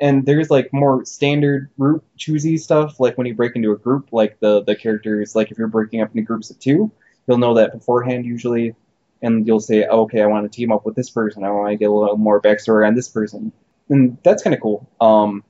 [0.00, 4.12] And there's like more standard route choosy stuff, like when you break into a group,
[4.12, 6.90] like the the characters, like if you're breaking up into groups of two,
[7.26, 8.74] you'll know that beforehand usually,
[9.22, 11.44] and you'll say, oh, okay, I want to team up with this person.
[11.44, 13.52] I want to get a little more backstory on this person,
[13.90, 14.88] and that's kind of cool.
[15.00, 15.44] Um,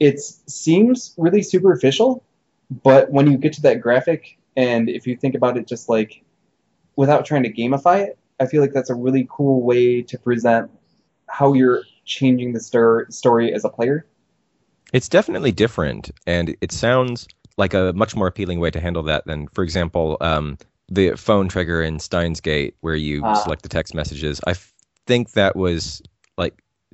[0.00, 2.24] it seems really superficial,
[2.82, 6.22] but when you get to that graphic, and if you think about it just like
[6.96, 10.70] without trying to gamify it, I feel like that's a really cool way to present
[11.28, 14.06] how you're changing the stor- story as a player.
[14.92, 19.24] It's definitely different, and it sounds like a much more appealing way to handle that
[19.26, 20.58] than, for example, um,
[20.88, 23.32] the phone trigger in Steins Gate, where you Ah.
[23.34, 24.40] select the text messages.
[24.46, 24.72] I f-
[25.06, 26.02] think that was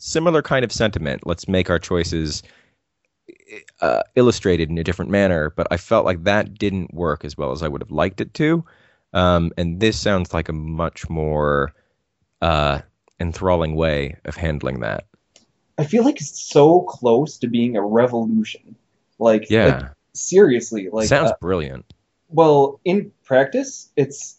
[0.01, 1.27] similar kind of sentiment.
[1.27, 2.43] Let's make our choices
[3.81, 7.53] uh, illustrated in a different manner, but I felt like that didn't work as well
[7.53, 8.65] as I would have liked it to.
[9.13, 11.73] Um, and this sounds like a much more
[12.41, 12.81] uh,
[13.19, 15.05] enthralling way of handling that.
[15.79, 18.77] I feel like it's so close to being a revolution.
[19.19, 21.93] Like, Yeah, like, seriously, like sounds uh, brilliant.
[22.29, 24.39] well, in practice, it's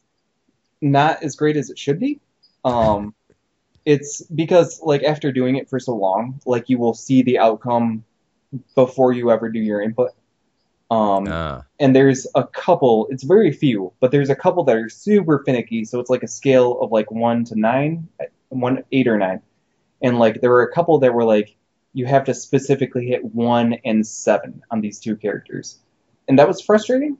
[0.82, 2.19] not as great as it should be.
[2.63, 3.13] Um,
[3.86, 8.04] it's because like after doing it for so long, like you will see the outcome
[8.76, 10.12] before you ever do your input.
[10.91, 11.63] Um, Ah.
[11.80, 15.86] and there's a couple it's very few but there's a couple that are super finicky
[15.86, 18.10] so it's like a scale of like one to nine
[18.50, 19.41] one eight or nine
[20.02, 21.56] and like there were a couple that were like
[21.94, 25.80] you have to specifically hit one and seven on these two characters
[26.28, 27.17] and that was frustrating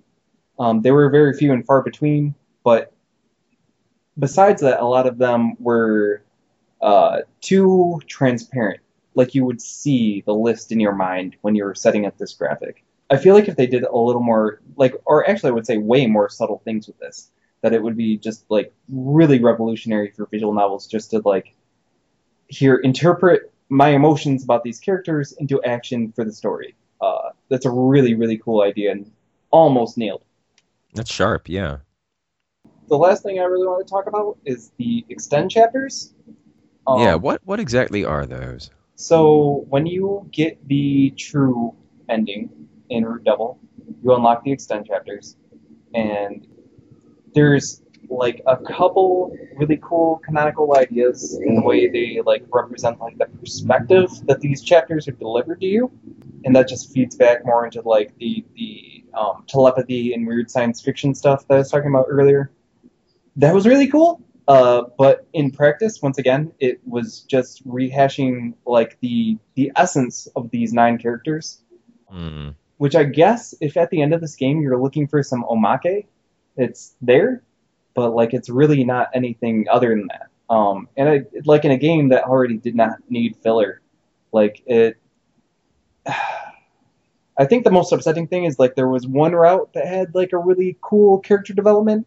[0.60, 2.91] um, they were very few and far between but
[4.19, 6.21] besides that a lot of them were
[6.82, 8.82] uh, too transparent
[9.13, 12.34] like you would see the list in your mind when you were setting up this
[12.34, 15.67] graphic I feel like if they did a little more, like, or actually, I would
[15.67, 17.30] say way more subtle things with this,
[17.62, 21.54] that it would be just like really revolutionary for visual novels, just to like
[22.48, 26.76] here interpret my emotions about these characters into action for the story.
[27.02, 29.12] Uh, that's a really really cool idea and
[29.52, 30.24] almost nailed.
[30.94, 31.80] That's sharp, yeah.
[32.88, 36.13] The last thing I really want to talk about is the extend chapters.
[36.88, 38.70] Um, yeah, what what exactly are those?
[38.96, 41.76] So when you get the true
[42.10, 42.50] ending
[42.89, 43.60] in Root Double,
[44.04, 45.36] you unlock the extend chapters,
[45.94, 46.48] and
[47.34, 53.17] there's like a couple really cool canonical ideas in the way they like represent like
[53.17, 55.91] the perspective that these chapters are delivered to you,
[56.44, 60.82] and that just feeds back more into like the the um, telepathy and weird science
[60.82, 62.52] fiction stuff that I was talking about earlier.
[63.38, 64.22] That was really cool.
[64.47, 70.49] Uh, but in practice, once again, it was just rehashing like the the essence of
[70.49, 71.62] these nine characters.
[72.12, 72.56] Mm.
[72.77, 76.06] Which I guess, if at the end of this game you're looking for some omake,
[76.58, 77.43] it's there,
[77.93, 80.27] but like it's really not anything other than that.
[80.54, 83.82] Um, and I, like in a game that already did not need filler,
[84.32, 84.97] like it.
[87.38, 90.34] I think the most upsetting thing is like there was one route that had like
[90.34, 92.06] a really cool character development,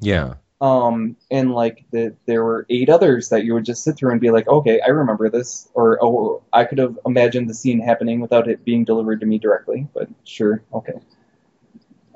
[0.00, 0.34] Yeah.
[0.60, 4.20] Um, and like the, there were eight others that you would just sit through and
[4.20, 8.20] be like, okay, I remember this, or oh, I could have imagined the scene happening
[8.20, 9.86] without it being delivered to me directly.
[9.94, 10.94] But sure, okay.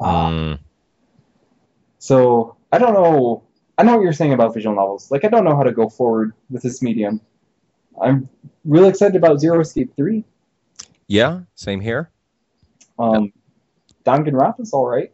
[0.01, 0.59] Uh, Mm.
[1.99, 3.43] so I don't know.
[3.77, 5.11] I know what you're saying about visual novels.
[5.11, 7.21] Like I don't know how to go forward with this medium.
[8.01, 8.29] I'm
[8.65, 10.25] really excited about Zero Escape Three.
[11.07, 11.41] Yeah.
[11.55, 12.11] Same here.
[12.99, 13.33] Um,
[14.05, 15.13] Danganronpa's all right.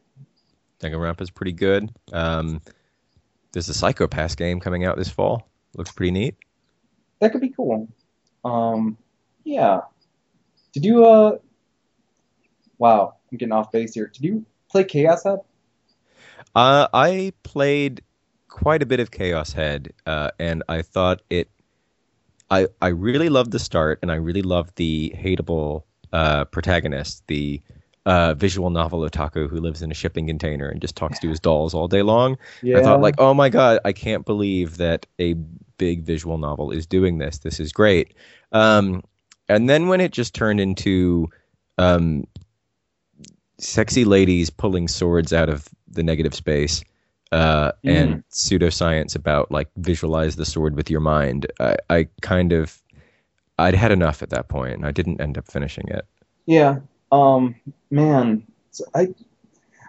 [0.81, 1.91] Danganronpa is pretty good.
[2.13, 2.61] Um,
[3.53, 5.49] there's a Psycho-Pass game coming out this fall.
[5.77, 6.37] Looks pretty neat.
[7.21, 7.89] That could be cool.
[8.45, 8.97] Um,
[9.45, 9.81] yeah.
[10.73, 11.39] Did you uh?
[12.79, 14.09] Wow, I'm getting off base here.
[14.09, 15.41] Did you play Chaos Head?
[16.55, 18.03] Uh, I played
[18.49, 21.51] quite a bit of Chaos Head, uh, and I thought it.
[22.51, 27.63] I I really loved the start, and I really loved the hateable uh, protagonist, the
[28.07, 31.41] uh, visual novel otaku who lives in a shipping container and just talks to his
[31.41, 32.39] dolls all day long.
[32.63, 32.79] Yeah.
[32.79, 35.35] I thought like, oh my god, I can't believe that a
[35.77, 37.39] big visual novel is doing this.
[37.39, 38.15] This is great.
[38.53, 39.03] Um,
[39.49, 41.29] and then when it just turned into
[41.79, 42.27] um,
[43.59, 46.85] sexy ladies pulling swords out of the negative space
[47.33, 52.81] uh, and pseudoscience about like visualize the sword with your mind, I, I kind of
[53.59, 56.07] I'd had enough at that point, and I didn't end up finishing it.
[56.47, 56.79] Yeah.
[57.13, 57.57] Um.
[57.91, 58.47] Man.
[58.71, 59.09] So I.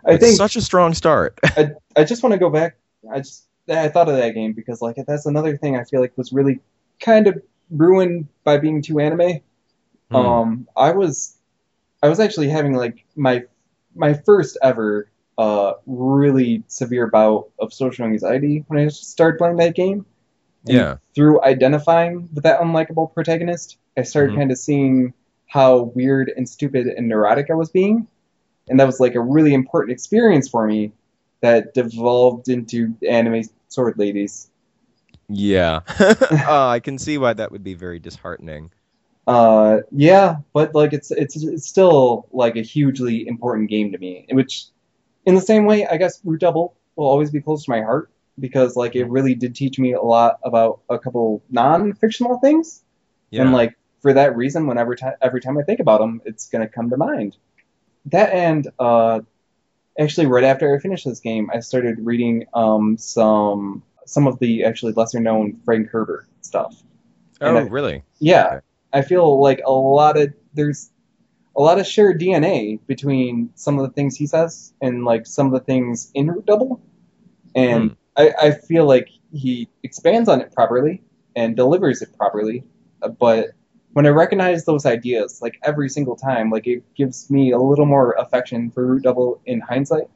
[0.05, 1.37] I it's think such a strong start.
[1.43, 2.77] I, I just want to go back.
[3.11, 6.17] I just I thought of that game because like that's another thing I feel like
[6.17, 6.59] was really
[7.01, 9.41] kind of ruined by being too anime.
[10.09, 10.15] Hmm.
[10.15, 11.35] Um, I was
[12.01, 13.43] I was actually having like my
[13.95, 19.75] my first ever uh really severe bout of social anxiety when I started playing that
[19.75, 20.05] game.
[20.67, 20.97] And Yeah.
[21.15, 24.37] Through identifying with that unlikable protagonist, I started Mhm.
[24.37, 25.13] kind of seeing
[25.47, 28.07] how weird and stupid and neurotic I was being,
[28.69, 30.93] and that was like a really important experience for me
[31.41, 34.49] that devolved into anime sword ladies.
[35.29, 38.71] Yeah, uh, I can see why that would be very disheartening.
[39.27, 44.25] Uh, yeah, but like it's it's it's still like a hugely important game to me.
[44.31, 44.67] Which,
[45.25, 48.09] in the same way, I guess Root Double will always be close to my heart
[48.39, 52.83] because like it really did teach me a lot about a couple non-fictional things,
[53.31, 56.47] Yeah, and like for that reason, whenever ti every time I think about them, it's
[56.49, 57.37] gonna come to mind.
[58.07, 59.21] That and uh,
[59.99, 64.65] actually, right after I finished this game, I started reading um some some of the
[64.65, 66.75] actually lesser known Frank Herbert stuff.
[67.41, 68.03] oh, I- really?
[68.19, 68.61] Yeah, Okay.
[68.93, 70.91] I feel like a lot of there's
[71.55, 75.47] a lot of shared DNA between some of the things he says and like some
[75.47, 76.81] of the things in Root Double,
[77.55, 77.93] and Hmm.
[78.17, 81.03] I, I feel like he expands on it properly
[81.35, 82.63] and delivers it properly.
[83.01, 83.51] uh, But
[83.97, 87.87] when I recognize those ideas, like every single time, like it gives me a little
[87.87, 90.07] more affection for Root Double in hindsight.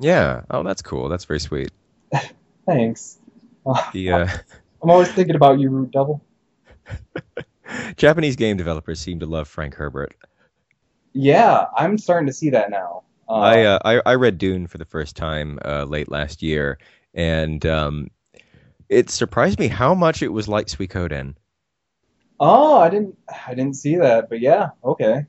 [0.00, 0.44] Yeah.
[0.48, 1.10] Oh, that's cool.
[1.10, 1.70] That's very sweet.
[2.66, 3.18] Thanks.
[3.92, 4.26] The uh,
[4.82, 6.22] I'm always thinking about you, Root Double.
[7.96, 10.14] Japanese game developers seem to love Frank Herbert.
[11.12, 13.02] Yeah, I'm starting to see that now.
[13.28, 16.78] Uh, I, uh, I I read Dune for the first time uh, late last year,
[17.12, 18.08] and um,
[18.88, 21.34] it surprised me how much it was like Suikoden.
[22.40, 23.16] Oh, I didn't
[23.46, 25.26] I didn't see that, but yeah, okay.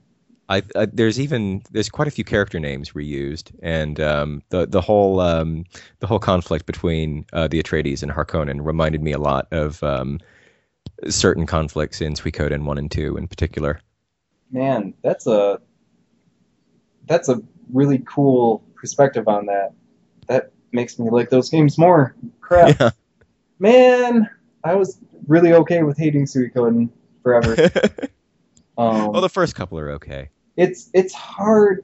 [0.48, 4.82] I, I there's even there's quite a few character names reused, and um, the the
[4.82, 5.66] whole um,
[6.00, 10.20] the whole conflict between uh, the Atreides and Harkonnen reminded me a lot of um,
[11.08, 13.80] certain conflicts in Suikoden one and two in particular.
[14.52, 15.62] Man, that's a
[17.06, 17.42] that's a
[17.72, 19.74] really cool perspective on that.
[20.28, 22.16] That makes me like those games more.
[22.42, 22.80] Crap.
[22.80, 22.90] Yeah.
[23.62, 24.30] Man,
[24.64, 24.98] I was
[25.28, 26.90] really okay with hating Suikoden
[27.24, 27.56] forever.
[28.78, 30.30] Um, well, the first couple are okay.
[30.56, 31.84] it's it's hard.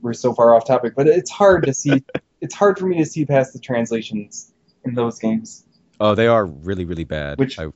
[0.00, 2.02] We're so far off topic, but it's hard to see.
[2.40, 4.54] it's hard for me to see past the translations
[4.86, 5.66] in those games.
[6.00, 7.38] Oh, they are really really bad.
[7.38, 7.66] Which- I,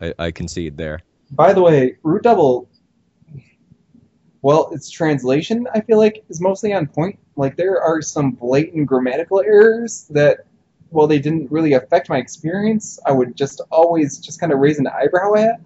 [0.00, 1.02] I I concede there.
[1.30, 2.70] By the way, Root Double.
[4.40, 7.18] well, its translation I feel like is mostly on point.
[7.36, 10.46] Like there are some blatant grammatical errors that,
[10.96, 14.78] while they didn't really affect my experience, I would just always just kind of raise
[14.78, 15.60] an eyebrow at.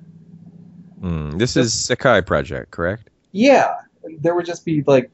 [1.00, 3.10] Hmm, this is Sekai Project, correct?
[3.30, 3.76] Yeah,
[4.18, 5.08] there would just be like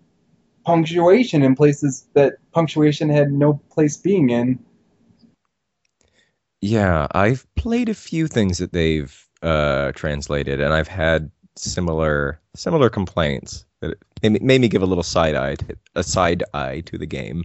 [0.64, 4.58] punctuation in places that punctuation had no place being in.
[6.62, 12.88] Yeah, I've played a few things that they've uh, translated, and I've had similar similar
[12.88, 16.80] complaints that it made, made me give a little side eye to, a side eye
[16.86, 17.44] to the game.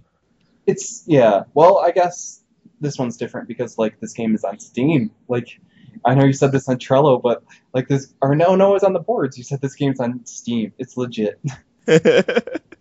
[0.68, 1.44] It's yeah.
[1.54, 2.41] Well, I guess
[2.82, 5.12] this one's different because like this game is on Steam.
[5.28, 5.60] Like
[6.04, 8.94] I know you said this on Trello, but like this or no, no, it's on
[8.94, 9.38] the boards.
[9.38, 10.74] You said this game's on Steam.
[10.78, 11.40] It's legit.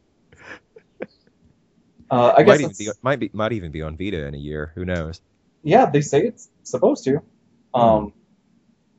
[2.13, 4.39] Uh, I guess might even, be, might be might even be on Vita in a
[4.39, 4.73] year.
[4.75, 5.21] Who knows?
[5.63, 7.23] yeah, they say it's supposed to.
[7.75, 8.13] Um,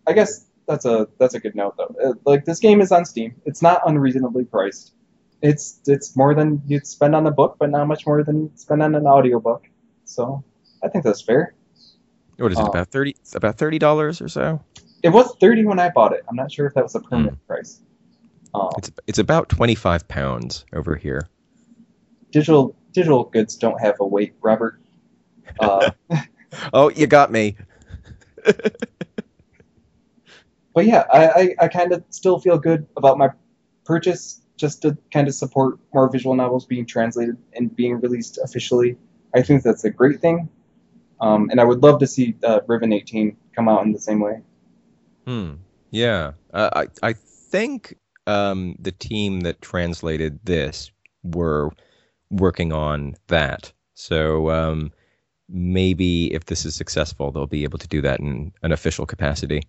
[0.07, 1.95] I guess that's a that's a good note though.
[2.01, 3.35] Uh, like this game is on Steam.
[3.45, 4.93] It's not unreasonably priced.
[5.41, 8.59] It's it's more than you'd spend on a book, but not much more than you'd
[8.59, 9.67] spend on an audiobook.
[10.05, 10.43] So
[10.83, 11.53] I think that's fair.
[12.37, 12.63] What is it?
[12.63, 12.67] Oh.
[12.67, 14.63] About thirty about thirty dollars or so?
[15.03, 16.23] It was thirty when I bought it.
[16.29, 17.81] I'm not sure if that was a permanent price.
[18.53, 21.29] Um, It's it's about twenty five pounds over here.
[22.31, 24.81] digital digital goods don't have a weight, Robert.
[25.59, 25.91] Uh,
[26.73, 27.55] Oh, you got me.
[30.73, 33.29] but yeah, I, I, I kind of still feel good about my
[33.85, 38.97] purchase just to kind of support more visual novels being translated and being released officially.
[39.33, 40.49] I think that's a great thing.
[41.21, 44.19] Um, and I would love to see uh, Riven 18 come out in the same
[44.19, 44.41] way.
[45.25, 45.53] Hmm.
[45.91, 46.31] Yeah.
[46.53, 47.95] Uh, I I think
[48.27, 50.91] um, the team that translated this
[51.23, 51.69] were
[52.31, 53.71] working on that.
[53.93, 54.91] So um,
[55.47, 59.61] maybe if this is successful, they'll be able to do that in an official capacity.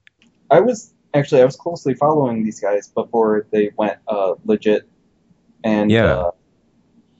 [0.50, 4.88] I was actually I was closely following these guys before they went uh, legit,
[5.64, 6.14] and Yeah.
[6.14, 6.30] uh,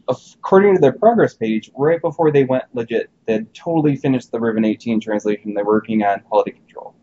[0.09, 4.41] according to their progress page, right before they went legit, they had totally finished the
[4.41, 5.55] Riven 18 translation.
[5.55, 6.95] They're working on quality control.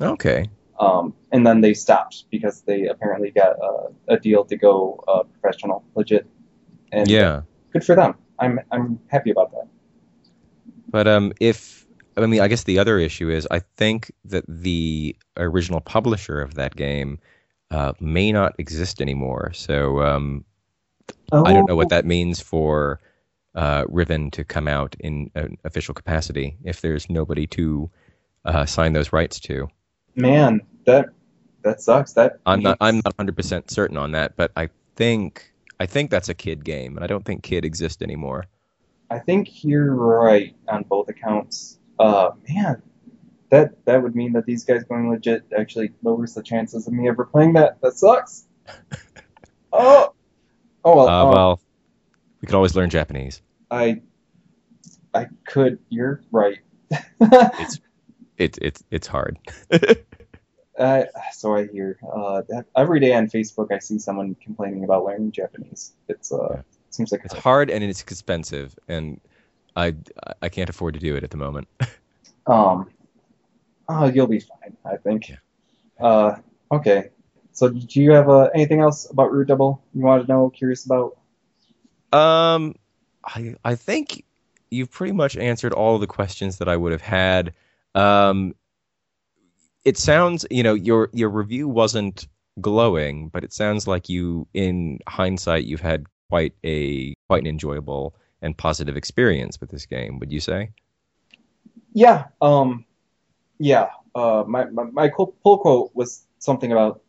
[0.00, 0.46] Okay.
[0.80, 5.22] Um, and then they stopped because they apparently got a, a deal to go uh,
[5.24, 6.26] professional, legit.
[6.90, 7.42] And Yeah.
[7.72, 8.14] good for them.
[8.38, 9.68] I'm I'm happy about that.
[10.88, 15.16] But um, if I mean, I guess the other issue is I think that the
[15.36, 17.18] original publisher of that game
[17.70, 19.52] uh, may not exist anymore.
[19.54, 20.44] So um,
[21.32, 23.00] I don't know what that means for
[23.54, 27.90] uh, Riven to come out in an official capacity if there's nobody to
[28.44, 29.68] uh, sign those rights to.
[30.14, 31.06] Man, that
[31.62, 32.12] that sucks.
[32.14, 36.10] That I'm not I'm not 100 percent certain on that, but I think I think
[36.10, 38.44] that's a kid game, and I don't think kid exists anymore.
[39.10, 41.78] I think you're right on both accounts.
[41.98, 42.82] Uh, man,
[43.50, 47.08] that that would mean that these guys going legit actually lowers the chances of me
[47.08, 47.80] ever playing that.
[47.82, 48.46] That sucks.
[49.72, 50.14] oh,
[50.84, 51.08] oh well.
[51.08, 51.60] Uh, um, well,
[52.40, 53.42] we could always learn Japanese.
[53.70, 54.02] I
[55.14, 55.78] I could.
[55.88, 56.58] You're right.
[57.20, 57.80] It's
[58.38, 59.38] it's it's it's hard.
[60.78, 62.42] Uh, so I hear uh,
[62.76, 65.92] every day on Facebook I see someone complaining about learning Japanese.
[66.08, 66.62] It's uh, Yeah.
[66.88, 69.20] seems like It's hard and it's expensive, and
[69.76, 69.94] I
[70.40, 71.68] I can't afford to do it at the moment.
[72.46, 72.90] um,
[73.88, 75.28] oh, you'll be fine, I think.
[75.28, 75.36] Yeah.
[76.00, 76.36] Uh,
[76.72, 77.10] okay.
[77.52, 80.50] So do you have uh, anything else about Root Double you want to know?
[80.50, 81.18] Curious about?
[82.12, 82.74] Um,
[83.24, 84.24] I I think
[84.70, 87.52] you've pretty much answered all of the questions that I would have had.
[87.94, 88.54] Um,
[89.84, 92.26] it sounds, you know, your your review wasn't
[92.60, 98.14] glowing, but it sounds like you, in hindsight, you've had quite a quite an enjoyable
[98.40, 100.18] and positive experience with this game.
[100.18, 100.70] Would you say?
[101.92, 102.24] Yeah.
[102.40, 102.86] Um,
[103.58, 103.90] yeah.
[104.14, 107.02] Uh, my my, my pull quote was something about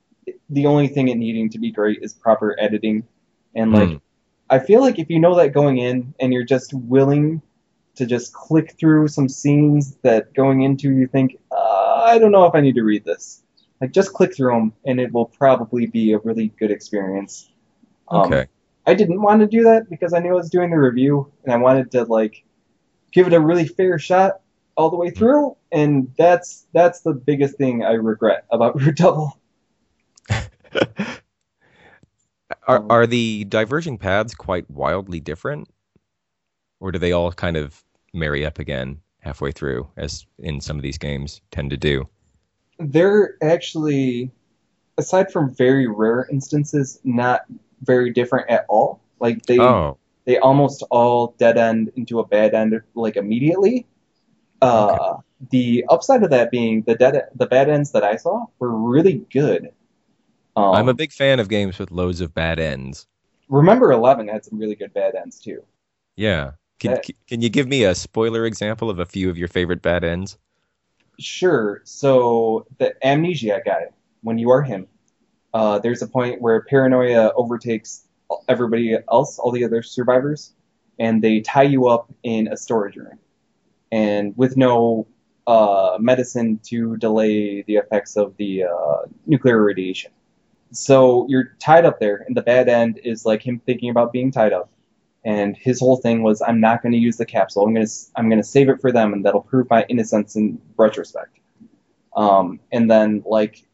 [0.49, 3.07] the only thing it needing to be great is proper editing,
[3.55, 3.89] and like.
[3.89, 3.97] Hmm.
[4.49, 7.41] I feel like if you know that going in and you're just willing
[7.95, 12.45] to just click through some scenes that going into you think, uh, I don't know
[12.45, 13.43] if I need to read this.
[13.81, 17.49] Like just click through them and it will probably be a really good experience.
[18.09, 18.47] Um, Okay.
[18.85, 21.53] I didn't want to do that because I knew I was doing the review and
[21.53, 22.43] I wanted to like
[23.11, 24.41] give it a really fair shot
[24.75, 29.39] all the way through and that's that's the biggest thing I regret about Root Double.
[32.67, 35.69] Are Um, are the diverging paths quite wildly different,
[36.79, 40.83] or do they all kind of marry up again halfway through, as in some of
[40.83, 42.07] these games tend to do?
[42.79, 44.31] they're actually,
[44.97, 47.43] aside from very rare instances, not
[47.83, 49.01] very different at all.
[49.19, 53.87] Like they Oh, they almost all dead end into a bad end like immediately.
[54.61, 55.21] Uh,
[55.51, 59.25] The upside of that being the dead the bad ends that I saw were really
[59.31, 59.73] good.
[60.55, 63.07] Um, I'm a big fan of games with loads of bad ends.
[63.49, 65.63] Remember Eleven had some really good bad ends too.
[66.15, 66.51] Yeah.
[66.79, 69.81] Can, That- can you give me a spoiler example of a few of your favorite
[69.81, 70.37] bad ends?
[71.19, 71.81] Sure.
[71.83, 73.87] So the amnesia guy,
[74.21, 74.87] when you are him,
[75.53, 78.07] uh, there's a point where paranoia overtakes
[78.47, 80.53] everybody else, all the other survivors,
[80.97, 83.19] and they tie you up in a storage room,
[83.91, 85.05] and with no
[85.45, 88.97] uh, medicine to delay the effects of the uh,
[89.27, 90.11] nuclear radiation.
[90.73, 94.31] So you're tied up there, and the bad end is like him thinking about being
[94.31, 94.69] tied up.
[95.23, 97.63] And his whole thing was, I'm not going to use the capsule.
[97.63, 100.35] I'm going to, I'm going to save it for them, and that'll prove my innocence
[100.35, 101.39] in retrospect.
[102.15, 103.65] Um, and then like,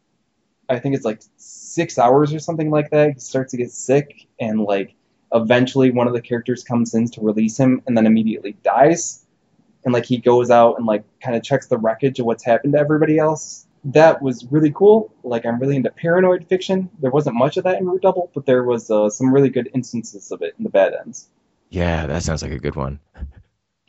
[0.70, 3.14] I think it's like six hours or something like that.
[3.14, 4.94] He starts to get sick, and like,
[5.34, 9.26] eventually one of the characters comes in to release him, and then immediately dies.
[9.86, 12.74] And like, he goes out and like, kind of checks the wreckage of what's happened
[12.74, 13.66] to everybody else.
[13.84, 15.14] That was really cool.
[15.24, 16.90] Like, I'm really into paranoid fiction.
[17.00, 19.70] There wasn't much of that in Root Double, but there was uh, some really good
[19.74, 21.30] instances of it in the bad ends.
[21.70, 23.00] Yeah, that sounds like a good one.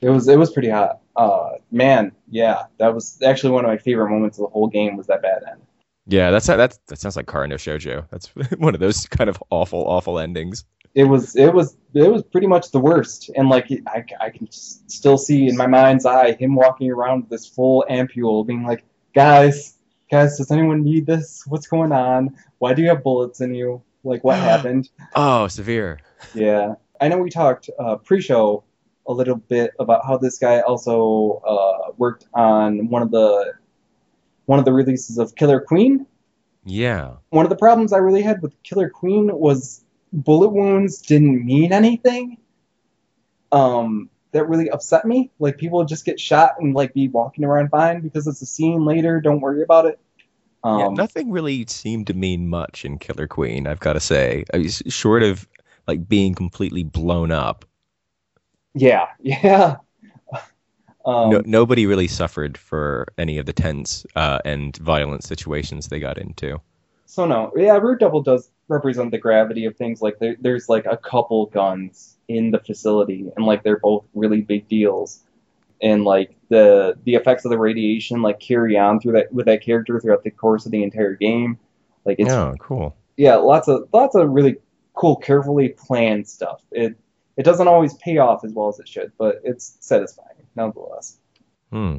[0.02, 1.00] It was it was pretty hot.
[1.16, 4.96] Uh, man, yeah, that was actually one of my favorite moments of the whole game
[4.96, 5.60] was that bad end.
[6.06, 8.06] Yeah, that's that's that sounds like Kara no Shoujo.
[8.10, 8.26] That's
[8.58, 10.64] one of those kind of awful, awful endings.
[10.94, 14.48] It was it was it was pretty much the worst, and like I, I can
[14.50, 18.84] still see in my mind's eye him walking around with this full ampule, being like,
[19.14, 19.76] guys,
[20.10, 21.44] guys, does anyone need this?
[21.46, 22.36] What's going on?
[22.58, 23.82] Why do you have bullets in you?
[24.04, 24.88] Like what happened?
[25.14, 26.00] Oh, severe.
[26.34, 28.64] Yeah, I know we talked uh, pre-show
[29.06, 33.54] a little bit about how this guy also uh, worked on one of the
[34.46, 36.06] one of the releases of Killer Queen.
[36.64, 37.14] Yeah.
[37.30, 41.72] One of the problems I really had with Killer Queen was bullet wounds didn't mean
[41.72, 42.38] anything.
[43.52, 45.30] Um, that really upset me.
[45.38, 48.84] Like people just get shot and like be walking around fine because it's a scene
[48.84, 49.20] later.
[49.20, 49.98] Don't worry about it.
[50.62, 53.66] Um, yeah, nothing really seemed to mean much in Killer Queen.
[53.66, 55.48] I've got to say, I was short of
[55.86, 57.64] like being completely blown up.
[58.74, 59.76] yeah, yeah.
[61.06, 65.98] Um, no, nobody really suffered for any of the tense uh, and violent situations they
[65.98, 66.60] got into.
[67.06, 70.02] So no, yeah, Root Double does represent the gravity of things.
[70.02, 74.40] Like there, there's like a couple guns in the facility, and like they're both really
[74.42, 75.20] big deals.
[75.82, 79.62] And like the the effects of the radiation like carry on through that with that
[79.62, 81.58] character throughout the course of the entire game.
[82.04, 82.96] Like it's Oh, cool.
[83.16, 84.56] yeah, lots of lots of really
[84.94, 86.62] cool, carefully planned stuff.
[86.70, 86.96] It
[87.36, 91.16] it doesn't always pay off as well as it should, but it's satisfying nonetheless.
[91.72, 91.98] Hmm.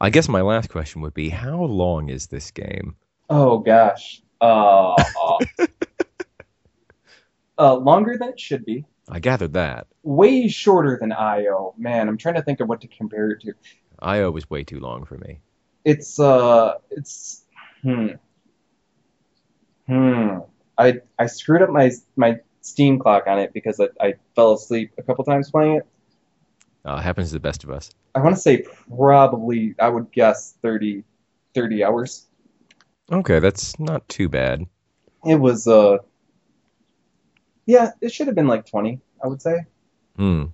[0.00, 2.96] I guess my last question would be, how long is this game?
[3.30, 4.94] Oh gosh, uh,
[7.58, 8.84] uh, longer than it should be.
[9.08, 11.74] I gathered that way shorter than IO.
[11.76, 13.54] Man, I'm trying to think of what to compare it to.
[13.98, 15.40] IO was way too long for me.
[15.84, 17.42] It's uh, it's
[17.82, 18.08] hmm,
[19.86, 20.38] hmm.
[20.76, 24.92] I I screwed up my my Steam clock on it because I, I fell asleep
[24.96, 25.86] a couple times playing it.
[26.84, 27.90] Uh, happens to the best of us.
[28.14, 31.04] I want to say probably I would guess 30,
[31.54, 32.26] 30 hours.
[33.10, 34.64] Okay, that's not too bad.
[35.26, 35.98] It was uh,
[37.66, 39.66] yeah, it should have been like 20, I would say.
[40.16, 40.46] Hmm.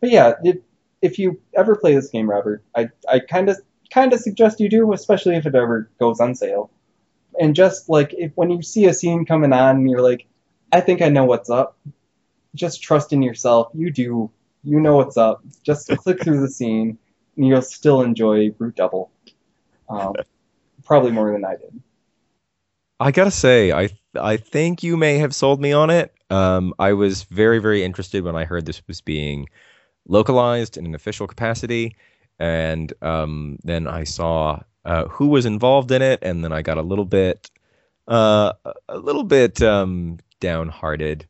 [0.00, 0.62] But yeah, it,
[1.00, 3.58] if you ever play this game, Robert, I I kind of
[3.92, 6.70] kind of suggest you do, especially if it ever goes on sale.
[7.38, 10.26] And just like if when you see a scene coming on, and you're like,
[10.72, 11.78] I think I know what's up.
[12.54, 13.68] Just trust in yourself.
[13.74, 14.30] You do.
[14.62, 15.42] You know what's up.
[15.62, 16.98] Just click through the scene,
[17.36, 19.10] and you'll still enjoy Root Double.
[19.88, 20.14] Um,
[20.84, 21.80] probably more than I did.
[23.00, 26.14] I gotta say, I I think you may have sold me on it.
[26.34, 29.48] Um, I was very very interested when I heard this was being
[30.08, 31.96] localized in an official capacity,
[32.38, 36.78] and um, then I saw uh, who was involved in it, and then I got
[36.78, 37.50] a little bit,
[38.08, 38.52] uh,
[38.88, 41.26] a little bit um, downhearted.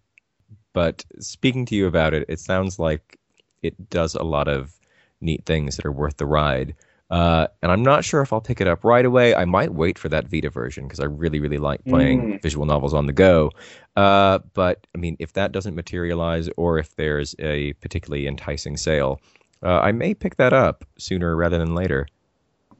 [0.73, 3.19] But speaking to you about it, it sounds like
[3.63, 4.73] it does a lot of
[5.21, 6.75] neat things that are worth the ride.
[7.11, 9.35] Uh, and I'm not sure if I'll pick it up right away.
[9.35, 12.43] I might wait for that Vita version because I really, really like playing Mm.
[12.43, 13.51] visual novels on the go.
[13.95, 19.21] Uh, but I mean, if that doesn't materialize, or if there's a particularly enticing sale,
[19.63, 22.07] uh, I may pick that up sooner rather than later.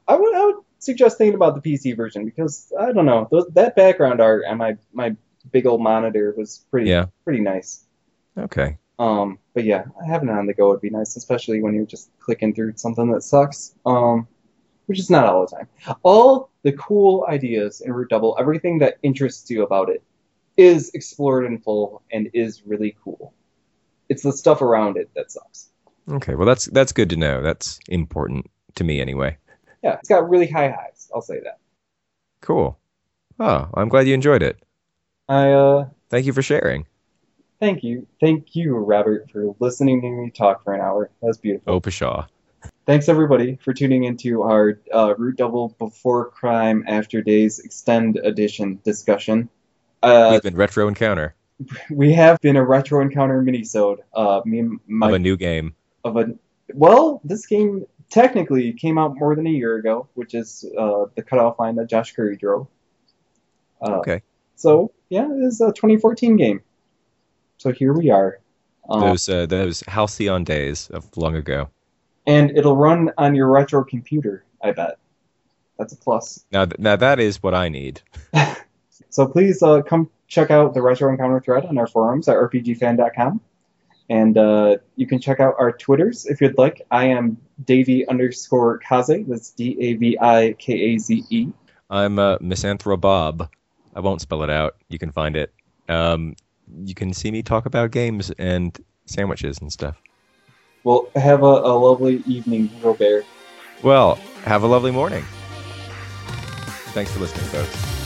[0.07, 3.47] I would, I would suggest thinking about the PC version because I don't know those,
[3.53, 5.15] that background art on my my
[5.51, 7.05] big old monitor was pretty Yeah.
[7.23, 7.83] pretty nice.
[8.37, 8.77] Okay.
[8.97, 12.09] Um, but yeah, having it on the go would be nice, especially when you're just
[12.19, 13.75] clicking through something that sucks.
[13.85, 14.27] Um,
[14.85, 15.67] which is not all the time.
[16.03, 20.03] All the cool ideas in Root Double, everything that interests you about it,
[20.57, 23.33] is explored in full and is really cool.
[24.09, 25.69] It's the stuff around it that sucks.
[26.09, 26.35] Okay.
[26.35, 27.41] Well, that's that's good to know.
[27.41, 29.37] That's important to me anyway.
[29.83, 31.09] Yeah, it's got really high highs.
[31.13, 31.59] I'll say that.
[32.41, 32.77] Cool.
[33.39, 34.63] Oh, I'm glad you enjoyed it.
[35.27, 36.85] I uh, Thank you for sharing.
[37.59, 41.09] Thank you, thank you, Robert, for listening to me talk for an hour.
[41.21, 41.73] That's beautiful.
[41.73, 42.27] Oh, pshaw.
[42.85, 48.79] Thanks everybody for tuning into our uh, Root Double Before Crime After Days Extend Edition
[48.83, 49.49] discussion.
[50.03, 51.35] Uh, We've been Retro Encounter
[51.89, 53.99] we have been a retro encounter minisode.
[54.13, 55.75] Uh, me and my of a new game.
[56.03, 56.35] of a
[56.73, 61.23] well, this game technically came out more than a year ago, which is uh, the
[61.23, 62.67] cutoff line that Josh Curry drove.
[63.81, 64.21] Uh, Okay.
[64.55, 66.61] So yeah, it is a 2014 game.
[67.57, 68.39] So here we are.
[68.89, 71.69] Um, Those uh, those halcyon days of long ago.
[72.27, 74.45] and it'll run on your retro computer.
[74.61, 74.97] I bet.
[75.79, 76.45] That's a plus.
[76.51, 78.01] Now, th- now that is what I need.
[79.09, 83.39] So please uh, come check out the Retro Encounter thread on our forums at rpgfan.com.
[84.09, 86.81] And uh, you can check out our Twitters if you'd like.
[86.91, 89.25] I am Davi underscore Kaze.
[89.27, 91.47] That's D A V I K A Z E.
[91.89, 93.49] I'm uh, Misanthro Bob.
[93.95, 94.75] I won't spell it out.
[94.89, 95.53] You can find it.
[95.87, 96.35] Um,
[96.84, 100.00] you can see me talk about games and sandwiches and stuff.
[100.84, 103.24] Well, have a, a lovely evening, Robert.
[103.82, 105.24] Well, have a lovely morning.
[106.92, 108.00] Thanks for listening, folks.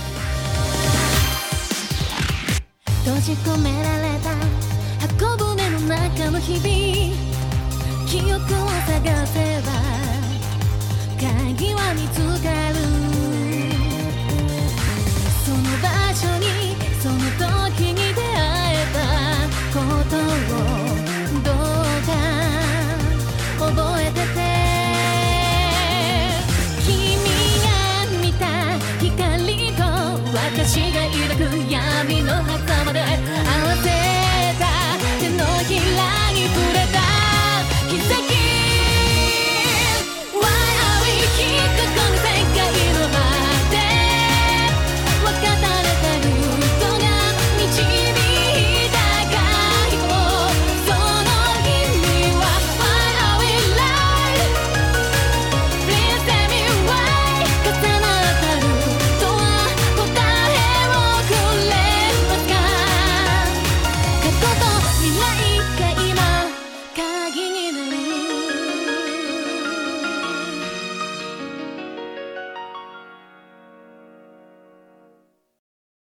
[3.04, 4.30] 閉じ込められた
[5.06, 6.64] 箱舟の中の日々
[8.08, 8.38] 記憶を
[8.86, 9.68] 探せば
[11.20, 12.74] 鍵は見つかる
[15.44, 16.57] その場所に